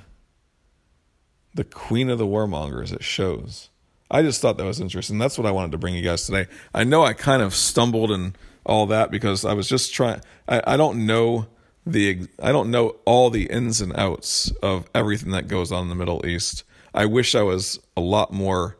the 1.52 1.64
queen 1.64 2.08
of 2.08 2.18
the 2.18 2.26
warmongers, 2.26 2.92
it 2.92 3.02
shows. 3.02 3.70
I 4.10 4.22
just 4.22 4.40
thought 4.40 4.56
that 4.56 4.64
was 4.64 4.80
interesting. 4.80 5.18
That's 5.18 5.36
what 5.36 5.46
I 5.46 5.50
wanted 5.50 5.72
to 5.72 5.78
bring 5.78 5.94
you 5.94 6.02
guys 6.02 6.24
today. 6.24 6.46
I 6.72 6.84
know 6.84 7.02
I 7.02 7.12
kind 7.12 7.42
of 7.42 7.54
stumbled 7.54 8.10
and 8.10 8.38
all 8.64 8.86
that 8.86 9.10
because 9.10 9.44
I 9.44 9.54
was 9.54 9.68
just 9.68 9.92
trying, 9.92 10.20
I, 10.48 10.62
I 10.66 10.76
don't 10.76 11.06
know 11.06 11.46
the, 11.86 12.26
I 12.42 12.52
don't 12.52 12.70
know 12.70 12.96
all 13.04 13.30
the 13.30 13.46
ins 13.46 13.80
and 13.80 13.96
outs 13.96 14.50
of 14.62 14.86
everything 14.94 15.30
that 15.32 15.48
goes 15.48 15.72
on 15.72 15.84
in 15.84 15.88
the 15.88 15.94
Middle 15.94 16.26
East. 16.26 16.64
I 16.94 17.06
wish 17.06 17.34
I 17.34 17.42
was 17.42 17.80
a 17.96 18.00
lot 18.00 18.32
more 18.32 18.76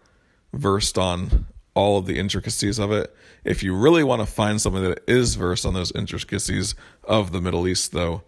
versed 0.53 0.99
on 0.99 1.47
all 1.75 1.99
of 1.99 2.07
the 2.07 2.19
intricacies 2.19 2.79
of 2.79 2.91
it. 2.91 3.15
If 3.45 3.63
you 3.63 3.75
really 3.75 4.03
want 4.03 4.21
to 4.21 4.27
find 4.27 4.61
someone 4.61 4.83
that 4.85 5.03
is 5.07 5.37
versed 5.37 5.65
on 5.65 5.75
those 5.75 5.93
intricacies 5.93 6.75
of 7.05 7.33
the 7.33 7.41
Middle 7.41 7.69
East, 7.69 7.93
though, 7.93 8.23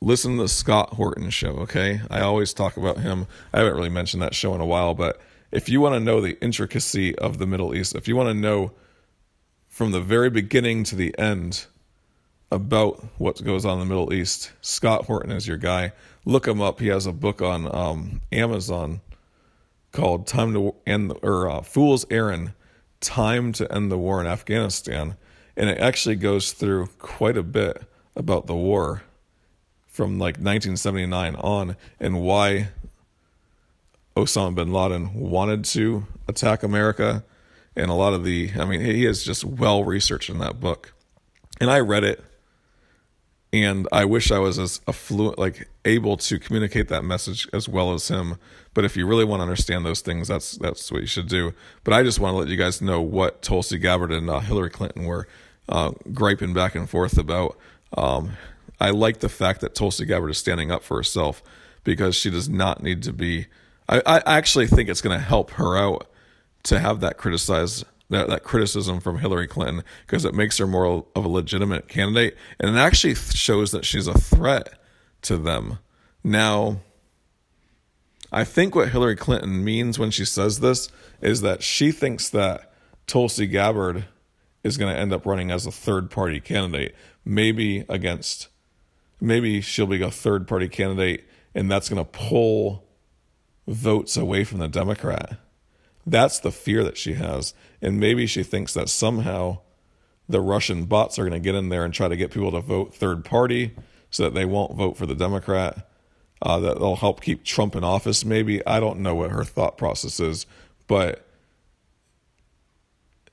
listen 0.00 0.36
to 0.36 0.44
the 0.44 0.48
Scott 0.48 0.94
Horton 0.94 1.30
show, 1.30 1.50
okay? 1.58 2.00
I 2.10 2.20
always 2.20 2.54
talk 2.54 2.76
about 2.76 2.98
him. 2.98 3.26
I 3.52 3.58
haven't 3.58 3.76
really 3.76 3.90
mentioned 3.90 4.22
that 4.22 4.34
show 4.34 4.54
in 4.54 4.60
a 4.60 4.66
while, 4.66 4.94
but 4.94 5.20
if 5.52 5.68
you 5.68 5.80
want 5.80 5.94
to 5.94 6.00
know 6.00 6.20
the 6.20 6.42
intricacy 6.42 7.16
of 7.18 7.38
the 7.38 7.46
Middle 7.46 7.74
East, 7.74 7.94
if 7.94 8.08
you 8.08 8.16
want 8.16 8.30
to 8.30 8.34
know 8.34 8.72
from 9.82 9.90
the 9.90 10.00
very 10.00 10.30
beginning 10.30 10.84
to 10.84 10.94
the 10.94 11.12
end 11.18 11.66
about 12.52 13.04
what 13.18 13.42
goes 13.42 13.64
on 13.64 13.72
in 13.72 13.78
the 13.80 13.84
Middle 13.84 14.12
East, 14.12 14.52
Scott 14.60 15.06
Horton 15.06 15.32
is 15.32 15.48
your 15.48 15.56
guy. 15.56 15.90
Look 16.24 16.46
him 16.46 16.60
up. 16.60 16.78
He 16.78 16.86
has 16.86 17.04
a 17.04 17.10
book 17.10 17.42
on 17.42 17.66
um, 17.74 18.20
Amazon 18.30 19.00
called 19.90 20.28
"Time 20.28 20.54
to 20.54 20.76
End" 20.86 21.12
or 21.20 21.50
uh, 21.50 21.62
"Fool's 21.62 22.06
Errand: 22.12 22.52
Time 23.00 23.50
to 23.54 23.74
End 23.74 23.90
the 23.90 23.98
War 23.98 24.20
in 24.20 24.28
Afghanistan," 24.28 25.16
and 25.56 25.68
it 25.68 25.78
actually 25.78 26.14
goes 26.14 26.52
through 26.52 26.86
quite 27.00 27.36
a 27.36 27.42
bit 27.42 27.82
about 28.14 28.46
the 28.46 28.54
war 28.54 29.02
from 29.88 30.12
like 30.12 30.36
1979 30.36 31.34
on 31.34 31.76
and 31.98 32.22
why 32.22 32.68
Osama 34.16 34.54
bin 34.54 34.72
Laden 34.72 35.12
wanted 35.12 35.64
to 35.64 36.06
attack 36.28 36.62
America. 36.62 37.24
And 37.74 37.90
a 37.90 37.94
lot 37.94 38.12
of 38.12 38.24
the, 38.24 38.50
I 38.58 38.64
mean, 38.64 38.80
he 38.80 39.06
is 39.06 39.24
just 39.24 39.44
well 39.44 39.84
researched 39.84 40.28
in 40.28 40.38
that 40.38 40.60
book. 40.60 40.92
And 41.60 41.70
I 41.70 41.80
read 41.80 42.04
it 42.04 42.22
and 43.52 43.86
I 43.92 44.04
wish 44.04 44.30
I 44.30 44.38
was 44.38 44.58
as 44.58 44.80
affluent, 44.88 45.38
like 45.38 45.68
able 45.84 46.16
to 46.16 46.38
communicate 46.38 46.88
that 46.88 47.04
message 47.04 47.46
as 47.52 47.68
well 47.68 47.92
as 47.92 48.08
him. 48.08 48.36
But 48.72 48.84
if 48.84 48.96
you 48.96 49.06
really 49.06 49.24
want 49.24 49.40
to 49.40 49.42
understand 49.42 49.84
those 49.84 50.00
things, 50.00 50.28
that's 50.28 50.52
that's 50.52 50.90
what 50.90 51.02
you 51.02 51.06
should 51.06 51.28
do. 51.28 51.52
But 51.84 51.92
I 51.92 52.02
just 52.02 52.18
want 52.18 52.32
to 52.32 52.38
let 52.38 52.48
you 52.48 52.56
guys 52.56 52.80
know 52.80 53.02
what 53.02 53.42
Tulsi 53.42 53.78
Gabbard 53.78 54.10
and 54.10 54.30
uh, 54.30 54.40
Hillary 54.40 54.70
Clinton 54.70 55.04
were 55.04 55.28
uh, 55.68 55.92
griping 56.12 56.54
back 56.54 56.74
and 56.74 56.88
forth 56.88 57.18
about. 57.18 57.58
Um, 57.96 58.32
I 58.80 58.90
like 58.90 59.20
the 59.20 59.28
fact 59.28 59.60
that 59.60 59.74
Tulsi 59.74 60.06
Gabbard 60.06 60.30
is 60.30 60.38
standing 60.38 60.70
up 60.70 60.82
for 60.82 60.96
herself 60.96 61.42
because 61.84 62.16
she 62.16 62.30
does 62.30 62.48
not 62.48 62.82
need 62.82 63.02
to 63.02 63.12
be. 63.12 63.46
I, 63.88 64.00
I 64.06 64.22
actually 64.38 64.66
think 64.66 64.88
it's 64.88 65.02
going 65.02 65.16
to 65.16 65.22
help 65.22 65.50
her 65.52 65.76
out 65.76 66.06
to 66.64 66.78
have 66.78 67.00
that 67.00 67.18
criticized 67.18 67.84
that, 68.12 68.28
that 68.28 68.44
criticism 68.44 69.00
from 69.00 69.18
Hillary 69.18 69.46
Clinton 69.46 69.82
because 70.06 70.24
it 70.24 70.34
makes 70.34 70.58
her 70.58 70.66
more 70.66 71.06
of 71.16 71.24
a 71.24 71.28
legitimate 71.28 71.88
candidate 71.88 72.36
and 72.60 72.76
it 72.76 72.78
actually 72.78 73.14
shows 73.14 73.72
that 73.72 73.84
she's 73.84 74.06
a 74.06 74.18
threat 74.18 74.78
to 75.22 75.36
them. 75.38 75.78
Now, 76.22 76.80
I 78.30 78.44
think 78.44 78.74
what 78.74 78.90
Hillary 78.90 79.16
Clinton 79.16 79.64
means 79.64 79.98
when 79.98 80.10
she 80.10 80.24
says 80.24 80.60
this 80.60 80.88
is 81.20 81.40
that 81.40 81.62
she 81.62 81.90
thinks 81.90 82.28
that 82.30 82.72
Tulsi 83.06 83.46
Gabbard 83.46 84.04
is 84.62 84.76
going 84.76 84.94
to 84.94 84.98
end 84.98 85.12
up 85.12 85.26
running 85.26 85.50
as 85.50 85.66
a 85.66 85.72
third 85.72 86.10
party 86.10 86.40
candidate, 86.40 86.94
maybe 87.24 87.84
against, 87.88 88.48
maybe 89.20 89.60
she'll 89.60 89.86
be 89.86 90.02
a 90.02 90.10
third 90.10 90.46
party 90.46 90.68
candidate 90.68 91.24
and 91.54 91.70
that's 91.70 91.88
going 91.88 92.02
to 92.02 92.10
pull 92.10 92.84
votes 93.66 94.16
away 94.16 94.44
from 94.44 94.58
the 94.58 94.68
Democrat. 94.68 95.38
That's 96.06 96.38
the 96.38 96.52
fear 96.52 96.82
that 96.84 96.96
she 96.96 97.14
has. 97.14 97.54
And 97.80 97.98
maybe 97.98 98.26
she 98.26 98.42
thinks 98.42 98.74
that 98.74 98.88
somehow 98.88 99.58
the 100.28 100.40
Russian 100.40 100.84
bots 100.84 101.18
are 101.18 101.22
going 101.22 101.32
to 101.32 101.40
get 101.40 101.54
in 101.54 101.68
there 101.68 101.84
and 101.84 101.92
try 101.92 102.08
to 102.08 102.16
get 102.16 102.30
people 102.30 102.52
to 102.52 102.60
vote 102.60 102.94
third 102.94 103.24
party 103.24 103.72
so 104.10 104.24
that 104.24 104.34
they 104.34 104.44
won't 104.44 104.76
vote 104.76 104.96
for 104.96 105.06
the 105.06 105.14
Democrat. 105.14 105.88
Uh, 106.40 106.58
that 106.58 106.80
they'll 106.80 106.96
help 106.96 107.20
keep 107.20 107.44
Trump 107.44 107.76
in 107.76 107.84
office, 107.84 108.24
maybe. 108.24 108.66
I 108.66 108.80
don't 108.80 108.98
know 108.98 109.14
what 109.14 109.30
her 109.30 109.44
thought 109.44 109.78
process 109.78 110.18
is, 110.18 110.44
but 110.88 111.24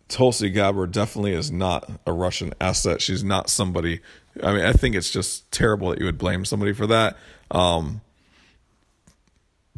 Tulsi 0.09 0.51
Gabbard 0.51 0.91
definitely 0.91 1.33
is 1.33 1.51
not 1.51 1.89
a 2.05 2.11
Russian 2.11 2.53
asset. 2.61 3.01
She's 3.01 3.23
not 3.23 3.49
somebody. 3.49 4.01
I 4.43 4.53
mean, 4.53 4.63
I 4.63 4.73
think 4.73 4.95
it's 4.95 5.09
just 5.09 5.51
terrible 5.51 5.89
that 5.89 5.99
you 5.99 6.05
would 6.05 6.19
blame 6.19 6.45
somebody 6.45 6.71
for 6.71 6.85
that. 6.85 7.17
Um, 7.49 8.01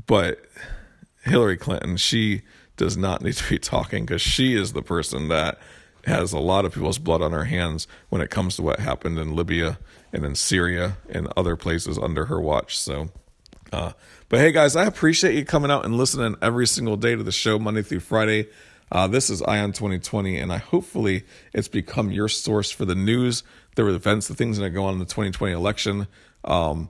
but 0.08 0.40
Hillary 1.24 1.58
Clinton, 1.58 1.96
she 1.96 2.42
does 2.78 2.98
not 2.98 3.22
need 3.22 3.34
to 3.34 3.50
be 3.50 3.60
talking 3.60 4.06
because 4.06 4.22
she 4.22 4.56
is 4.56 4.74
the 4.74 4.82
person 4.82 5.28
that 5.28 5.60
has 6.06 6.34
a 6.34 6.40
lot 6.40 6.66
of 6.66 6.74
people's 6.74 6.98
blood 6.98 7.22
on 7.22 7.32
her 7.32 7.46
hands 7.46 7.88
when 8.10 8.22
it 8.22 8.30
comes 8.30 8.56
to 8.56 8.62
what 8.62 8.80
happened 8.80 9.20
in 9.20 9.36
Libya 9.36 9.78
and 10.12 10.26
in 10.26 10.36
Syria 10.36 10.98
and 11.10 11.28
other 11.38 11.56
places 11.56 11.98
under 11.98 12.26
her 12.26 12.40
watch. 12.40 12.78
So, 12.80 13.10
uh, 13.72 13.94
but 14.30 14.40
hey 14.40 14.52
guys, 14.52 14.76
I 14.76 14.86
appreciate 14.86 15.36
you 15.36 15.46
coming 15.46 15.72
out 15.72 15.86
and 15.86 15.96
listening 15.96 16.36
every 16.42 16.68
single 16.68 16.98
day 16.98 17.16
to 17.16 17.24
the 17.24 17.32
show 17.32 17.60
Monday 17.60 17.84
through 17.84 18.00
Friday. 18.00 18.48
Uh, 18.92 19.08
this 19.08 19.30
is 19.30 19.42
Ion 19.44 19.72
2020, 19.72 20.38
and 20.38 20.52
I 20.52 20.58
hopefully 20.58 21.24
it's 21.54 21.70
become 21.70 22.12
your 22.12 22.28
source 22.28 22.72
for 22.72 22.84
the 22.84 22.96
news, 22.96 23.44
the 23.76 23.88
events, 23.88 24.28
the 24.28 24.36
things 24.36 24.58
that 24.58 24.72
go 24.72 24.84
on 24.86 24.94
in 24.94 25.00
the 25.00 25.06
2020 25.06 25.54
election. 25.54 26.08
Um, 26.44 26.90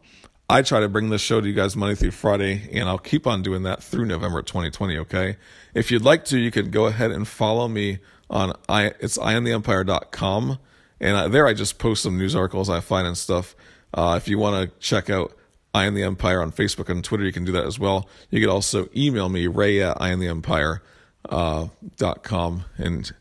I 0.51 0.61
try 0.63 0.81
to 0.81 0.89
bring 0.89 1.09
this 1.09 1.21
show 1.21 1.39
to 1.39 1.47
you 1.47 1.53
guys 1.53 1.77
Monday 1.77 1.95
through 1.95 2.11
Friday, 2.11 2.67
and 2.73 2.89
I'll 2.89 2.97
keep 2.97 3.25
on 3.25 3.41
doing 3.41 3.63
that 3.63 3.81
through 3.81 4.03
November 4.03 4.41
2020. 4.41 4.97
Okay. 4.97 5.37
If 5.73 5.91
you'd 5.91 6.03
like 6.03 6.25
to, 6.25 6.37
you 6.37 6.51
can 6.51 6.71
go 6.71 6.87
ahead 6.87 7.09
and 7.09 7.25
follow 7.25 7.69
me 7.69 7.99
on 8.29 8.51
I. 8.67 8.87
It's 8.99 9.17
iontheempire.com, 9.17 10.59
and 10.99 11.17
I, 11.17 11.29
there 11.29 11.47
I 11.47 11.53
just 11.53 11.79
post 11.79 12.03
some 12.03 12.17
news 12.17 12.35
articles 12.35 12.69
I 12.69 12.81
find 12.81 13.07
and 13.07 13.17
stuff. 13.17 13.55
Uh, 13.93 14.15
if 14.17 14.27
you 14.27 14.37
want 14.37 14.69
to 14.69 14.77
check 14.79 15.09
out 15.09 15.31
I 15.73 15.85
Am 15.85 15.93
the 15.93 16.03
Empire 16.03 16.41
on 16.41 16.51
Facebook 16.51 16.89
and 16.89 17.01
Twitter, 17.01 17.23
you 17.23 17.31
can 17.31 17.45
do 17.45 17.53
that 17.53 17.65
as 17.65 17.79
well. 17.79 18.09
You 18.29 18.41
could 18.41 18.49
also 18.49 18.89
email 18.93 19.29
me 19.29 19.47
ray 19.47 19.81
at 19.81 19.99
iontheempire.com, 19.99 20.81
uh, 21.29 22.83
and 22.83 23.11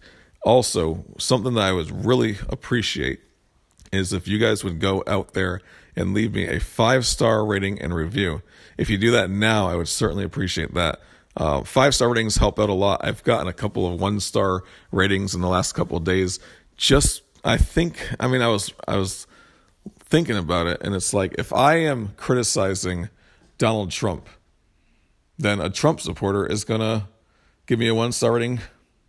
also 0.42 1.04
something 1.16 1.54
that 1.54 1.62
I 1.62 1.70
would 1.70 2.04
really 2.04 2.38
appreciate 2.48 3.20
is 3.92 4.12
if 4.12 4.26
you 4.26 4.38
guys 4.38 4.64
would 4.64 4.80
go 4.80 5.04
out 5.06 5.34
there 5.34 5.60
and 5.96 6.14
leave 6.14 6.34
me 6.34 6.46
a 6.46 6.60
five 6.60 7.06
star 7.06 7.44
rating 7.44 7.80
and 7.80 7.94
review. 7.94 8.42
If 8.78 8.90
you 8.90 8.98
do 8.98 9.10
that 9.12 9.30
now, 9.30 9.68
I 9.68 9.76
would 9.76 9.88
certainly 9.88 10.24
appreciate 10.24 10.74
that. 10.74 11.00
Uh, 11.36 11.62
five 11.62 11.94
star 11.94 12.08
ratings 12.08 12.36
help 12.36 12.58
out 12.58 12.68
a 12.68 12.74
lot. 12.74 13.04
I've 13.04 13.22
gotten 13.24 13.48
a 13.48 13.52
couple 13.52 13.86
of 13.86 14.00
one 14.00 14.20
star 14.20 14.62
ratings 14.90 15.34
in 15.34 15.40
the 15.40 15.48
last 15.48 15.72
couple 15.72 15.96
of 15.96 16.04
days. 16.04 16.40
Just, 16.76 17.22
I 17.44 17.56
think, 17.56 18.08
I 18.18 18.26
mean, 18.26 18.42
I 18.42 18.48
was, 18.48 18.72
I 18.88 18.96
was 18.96 19.26
thinking 19.98 20.36
about 20.36 20.66
it, 20.66 20.80
and 20.82 20.94
it's 20.94 21.14
like 21.14 21.34
if 21.38 21.52
I 21.52 21.76
am 21.76 22.14
criticizing 22.16 23.08
Donald 23.58 23.90
Trump, 23.90 24.28
then 25.38 25.60
a 25.60 25.70
Trump 25.70 26.00
supporter 26.00 26.46
is 26.46 26.64
gonna 26.64 27.08
give 27.66 27.78
me 27.78 27.88
a 27.88 27.94
one 27.94 28.12
star 28.12 28.32
rating 28.32 28.60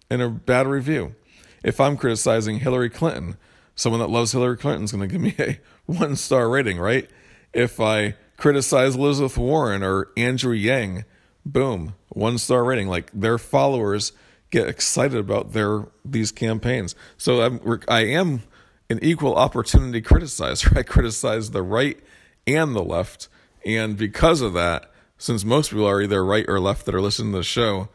and 0.10 0.22
a 0.22 0.30
bad 0.30 0.68
review. 0.68 1.16
If 1.64 1.80
I'm 1.80 1.96
criticizing 1.96 2.60
Hillary 2.60 2.90
Clinton, 2.90 3.38
someone 3.76 4.00
that 4.02 4.10
loves 4.10 4.32
Hillary 4.32 4.58
Clinton 4.58 4.84
is 4.84 4.92
going 4.92 5.08
to 5.08 5.12
give 5.12 5.22
me 5.22 5.36
a 5.40 5.60
one 6.00 6.16
star 6.16 6.50
rating, 6.50 6.80
right? 6.80 7.10
If 7.54 7.80
I 7.80 8.16
criticize 8.42 8.96
Elizabeth 8.96 9.38
Warren 9.38 9.84
or 9.84 10.10
Andrew 10.18 10.54
Yang, 10.54 11.06
boom, 11.46 11.94
one 12.10 12.38
star 12.38 12.64
rating. 12.64 12.88
Like 12.88 13.12
their 13.14 13.38
followers 13.38 14.14
get 14.50 14.68
excited 14.68 15.18
about 15.18 15.54
their 15.54 15.88
these 16.04 16.32
campaigns. 16.32 16.96
So 17.18 17.42
I'm, 17.42 17.82
I 17.88 18.02
am 18.02 18.42
an 18.90 19.00
equal 19.02 19.36
opportunity 19.36 20.02
criticizer. 20.02 20.76
I 20.78 20.84
criticize 20.84 21.52
the 21.52 21.62
right 21.62 22.00
and 22.48 22.76
the 22.76 22.84
left, 22.84 23.30
and 23.66 23.96
because 23.96 24.42
of 24.42 24.54
that, 24.54 24.92
since 25.20 25.46
most 25.46 25.70
people 25.70 25.88
are 25.88 26.02
either 26.02 26.26
right 26.26 26.46
or 26.48 26.60
left 26.60 26.88
that 26.88 26.96
are 26.96 27.02
listening 27.02 27.32
to 27.34 27.38
the 27.38 27.44
show, 27.44 27.90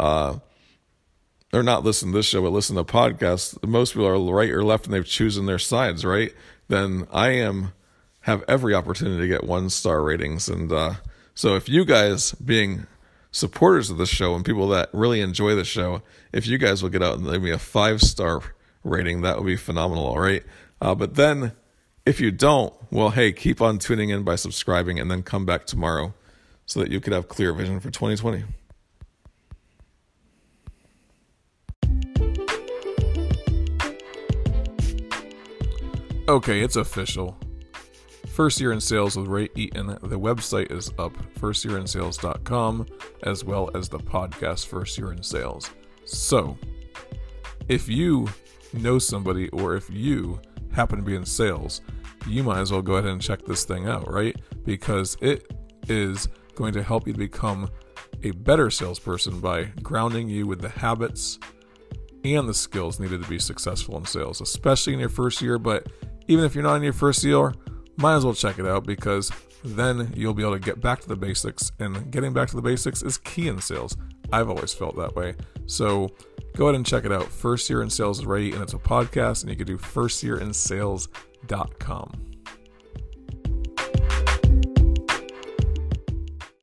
uh, 0.00 0.38
they're 1.52 1.62
not 1.62 1.84
listening 1.84 2.12
to 2.12 2.18
this 2.18 2.26
show, 2.26 2.42
but 2.42 2.50
listen 2.50 2.74
to 2.74 2.82
podcasts. 2.82 3.64
Most 3.64 3.92
people 3.92 4.08
are 4.08 4.18
right 4.18 4.50
or 4.50 4.64
left, 4.64 4.86
and 4.86 4.92
they've 4.92 5.06
chosen 5.06 5.46
their 5.46 5.60
sides, 5.60 6.04
right? 6.04 6.32
Then 6.68 7.06
I 7.12 7.30
am 7.30 7.72
have 8.22 8.42
every 8.48 8.74
opportunity 8.74 9.20
to 9.20 9.28
get 9.28 9.44
one 9.44 9.68
star 9.70 10.02
ratings, 10.02 10.48
and 10.48 10.72
uh, 10.72 10.94
so 11.34 11.56
if 11.56 11.68
you 11.68 11.84
guys 11.84 12.32
being 12.32 12.86
supporters 13.30 13.90
of 13.90 13.98
the 13.98 14.06
show 14.06 14.34
and 14.34 14.44
people 14.44 14.68
that 14.68 14.88
really 14.92 15.20
enjoy 15.20 15.54
the 15.54 15.64
show, 15.64 16.02
if 16.32 16.46
you 16.46 16.56
guys 16.56 16.82
will 16.82 16.90
get 16.90 17.02
out 17.02 17.18
and 17.18 17.26
leave 17.26 17.42
me 17.42 17.50
a 17.50 17.58
five 17.58 18.00
star 18.00 18.40
rating, 18.84 19.22
that 19.22 19.36
would 19.36 19.46
be 19.46 19.56
phenomenal, 19.56 20.06
all 20.06 20.20
right? 20.20 20.42
Uh, 20.80 20.94
but 20.94 21.16
then 21.16 21.52
if 22.06 22.20
you 22.20 22.30
don't, 22.30 22.72
well, 22.90 23.10
hey, 23.10 23.32
keep 23.32 23.60
on 23.60 23.78
tuning 23.78 24.10
in 24.10 24.22
by 24.22 24.36
subscribing 24.36 25.00
and 25.00 25.10
then 25.10 25.22
come 25.22 25.44
back 25.44 25.66
tomorrow 25.66 26.14
so 26.66 26.80
that 26.80 26.90
you 26.90 27.00
could 27.00 27.12
have 27.12 27.28
clear 27.28 27.52
vision 27.52 27.80
for 27.80 27.90
2020. 27.90 28.44
Okay, 36.26 36.62
it's 36.62 36.76
official. 36.76 37.36
First 38.28 38.58
Year 38.58 38.72
in 38.72 38.80
Sales 38.80 39.14
with 39.14 39.26
Ray 39.26 39.50
Eaton. 39.56 39.88
The 39.88 40.18
website 40.18 40.72
is 40.72 40.90
up, 40.98 41.12
firstyearinsales.com, 41.34 42.86
as 43.24 43.44
well 43.44 43.70
as 43.74 43.90
the 43.90 43.98
podcast 43.98 44.66
First 44.66 44.96
Year 44.96 45.12
in 45.12 45.22
Sales. 45.22 45.70
So, 46.06 46.56
if 47.68 47.90
you 47.90 48.26
know 48.72 48.98
somebody 48.98 49.50
or 49.50 49.76
if 49.76 49.90
you 49.90 50.40
happen 50.72 50.96
to 50.96 51.04
be 51.04 51.14
in 51.14 51.26
sales, 51.26 51.82
you 52.26 52.42
might 52.42 52.60
as 52.60 52.72
well 52.72 52.80
go 52.80 52.94
ahead 52.94 53.10
and 53.10 53.20
check 53.20 53.44
this 53.44 53.64
thing 53.64 53.86
out, 53.86 54.10
right? 54.10 54.34
Because 54.64 55.18
it 55.20 55.52
is 55.88 56.28
going 56.54 56.72
to 56.72 56.82
help 56.82 57.06
you 57.06 57.12
to 57.12 57.18
become 57.18 57.68
a 58.22 58.30
better 58.30 58.70
salesperson 58.70 59.40
by 59.40 59.64
grounding 59.82 60.30
you 60.30 60.46
with 60.46 60.62
the 60.62 60.70
habits 60.70 61.38
and 62.24 62.48
the 62.48 62.54
skills 62.54 62.98
needed 62.98 63.22
to 63.22 63.28
be 63.28 63.38
successful 63.38 63.98
in 63.98 64.06
sales, 64.06 64.40
especially 64.40 64.94
in 64.94 65.00
your 65.00 65.10
first 65.10 65.42
year, 65.42 65.58
but 65.58 65.86
even 66.28 66.44
if 66.44 66.54
you're 66.54 66.64
not 66.64 66.76
in 66.76 66.82
your 66.82 66.92
first 66.92 67.24
year, 67.24 67.54
might 67.96 68.16
as 68.16 68.24
well 68.24 68.34
check 68.34 68.58
it 68.58 68.66
out 68.66 68.84
because 68.84 69.30
then 69.64 70.12
you'll 70.16 70.34
be 70.34 70.42
able 70.42 70.54
to 70.54 70.60
get 70.60 70.80
back 70.80 71.00
to 71.00 71.08
the 71.08 71.16
basics. 71.16 71.72
And 71.78 72.10
getting 72.10 72.32
back 72.32 72.48
to 72.48 72.56
the 72.56 72.62
basics 72.62 73.02
is 73.02 73.18
key 73.18 73.48
in 73.48 73.60
sales. 73.60 73.96
I've 74.32 74.48
always 74.48 74.72
felt 74.72 74.96
that 74.96 75.14
way. 75.14 75.34
So 75.66 76.08
go 76.56 76.66
ahead 76.66 76.76
and 76.76 76.86
check 76.86 77.04
it 77.04 77.12
out. 77.12 77.26
First 77.26 77.70
Year 77.70 77.82
in 77.82 77.90
Sales 77.90 78.20
is 78.20 78.26
ready, 78.26 78.52
and 78.52 78.62
it's 78.62 78.74
a 78.74 78.78
podcast, 78.78 79.42
and 79.42 79.50
you 79.50 79.56
can 79.56 79.66
do 79.66 79.78
firstyearinsales.com. 79.78 82.33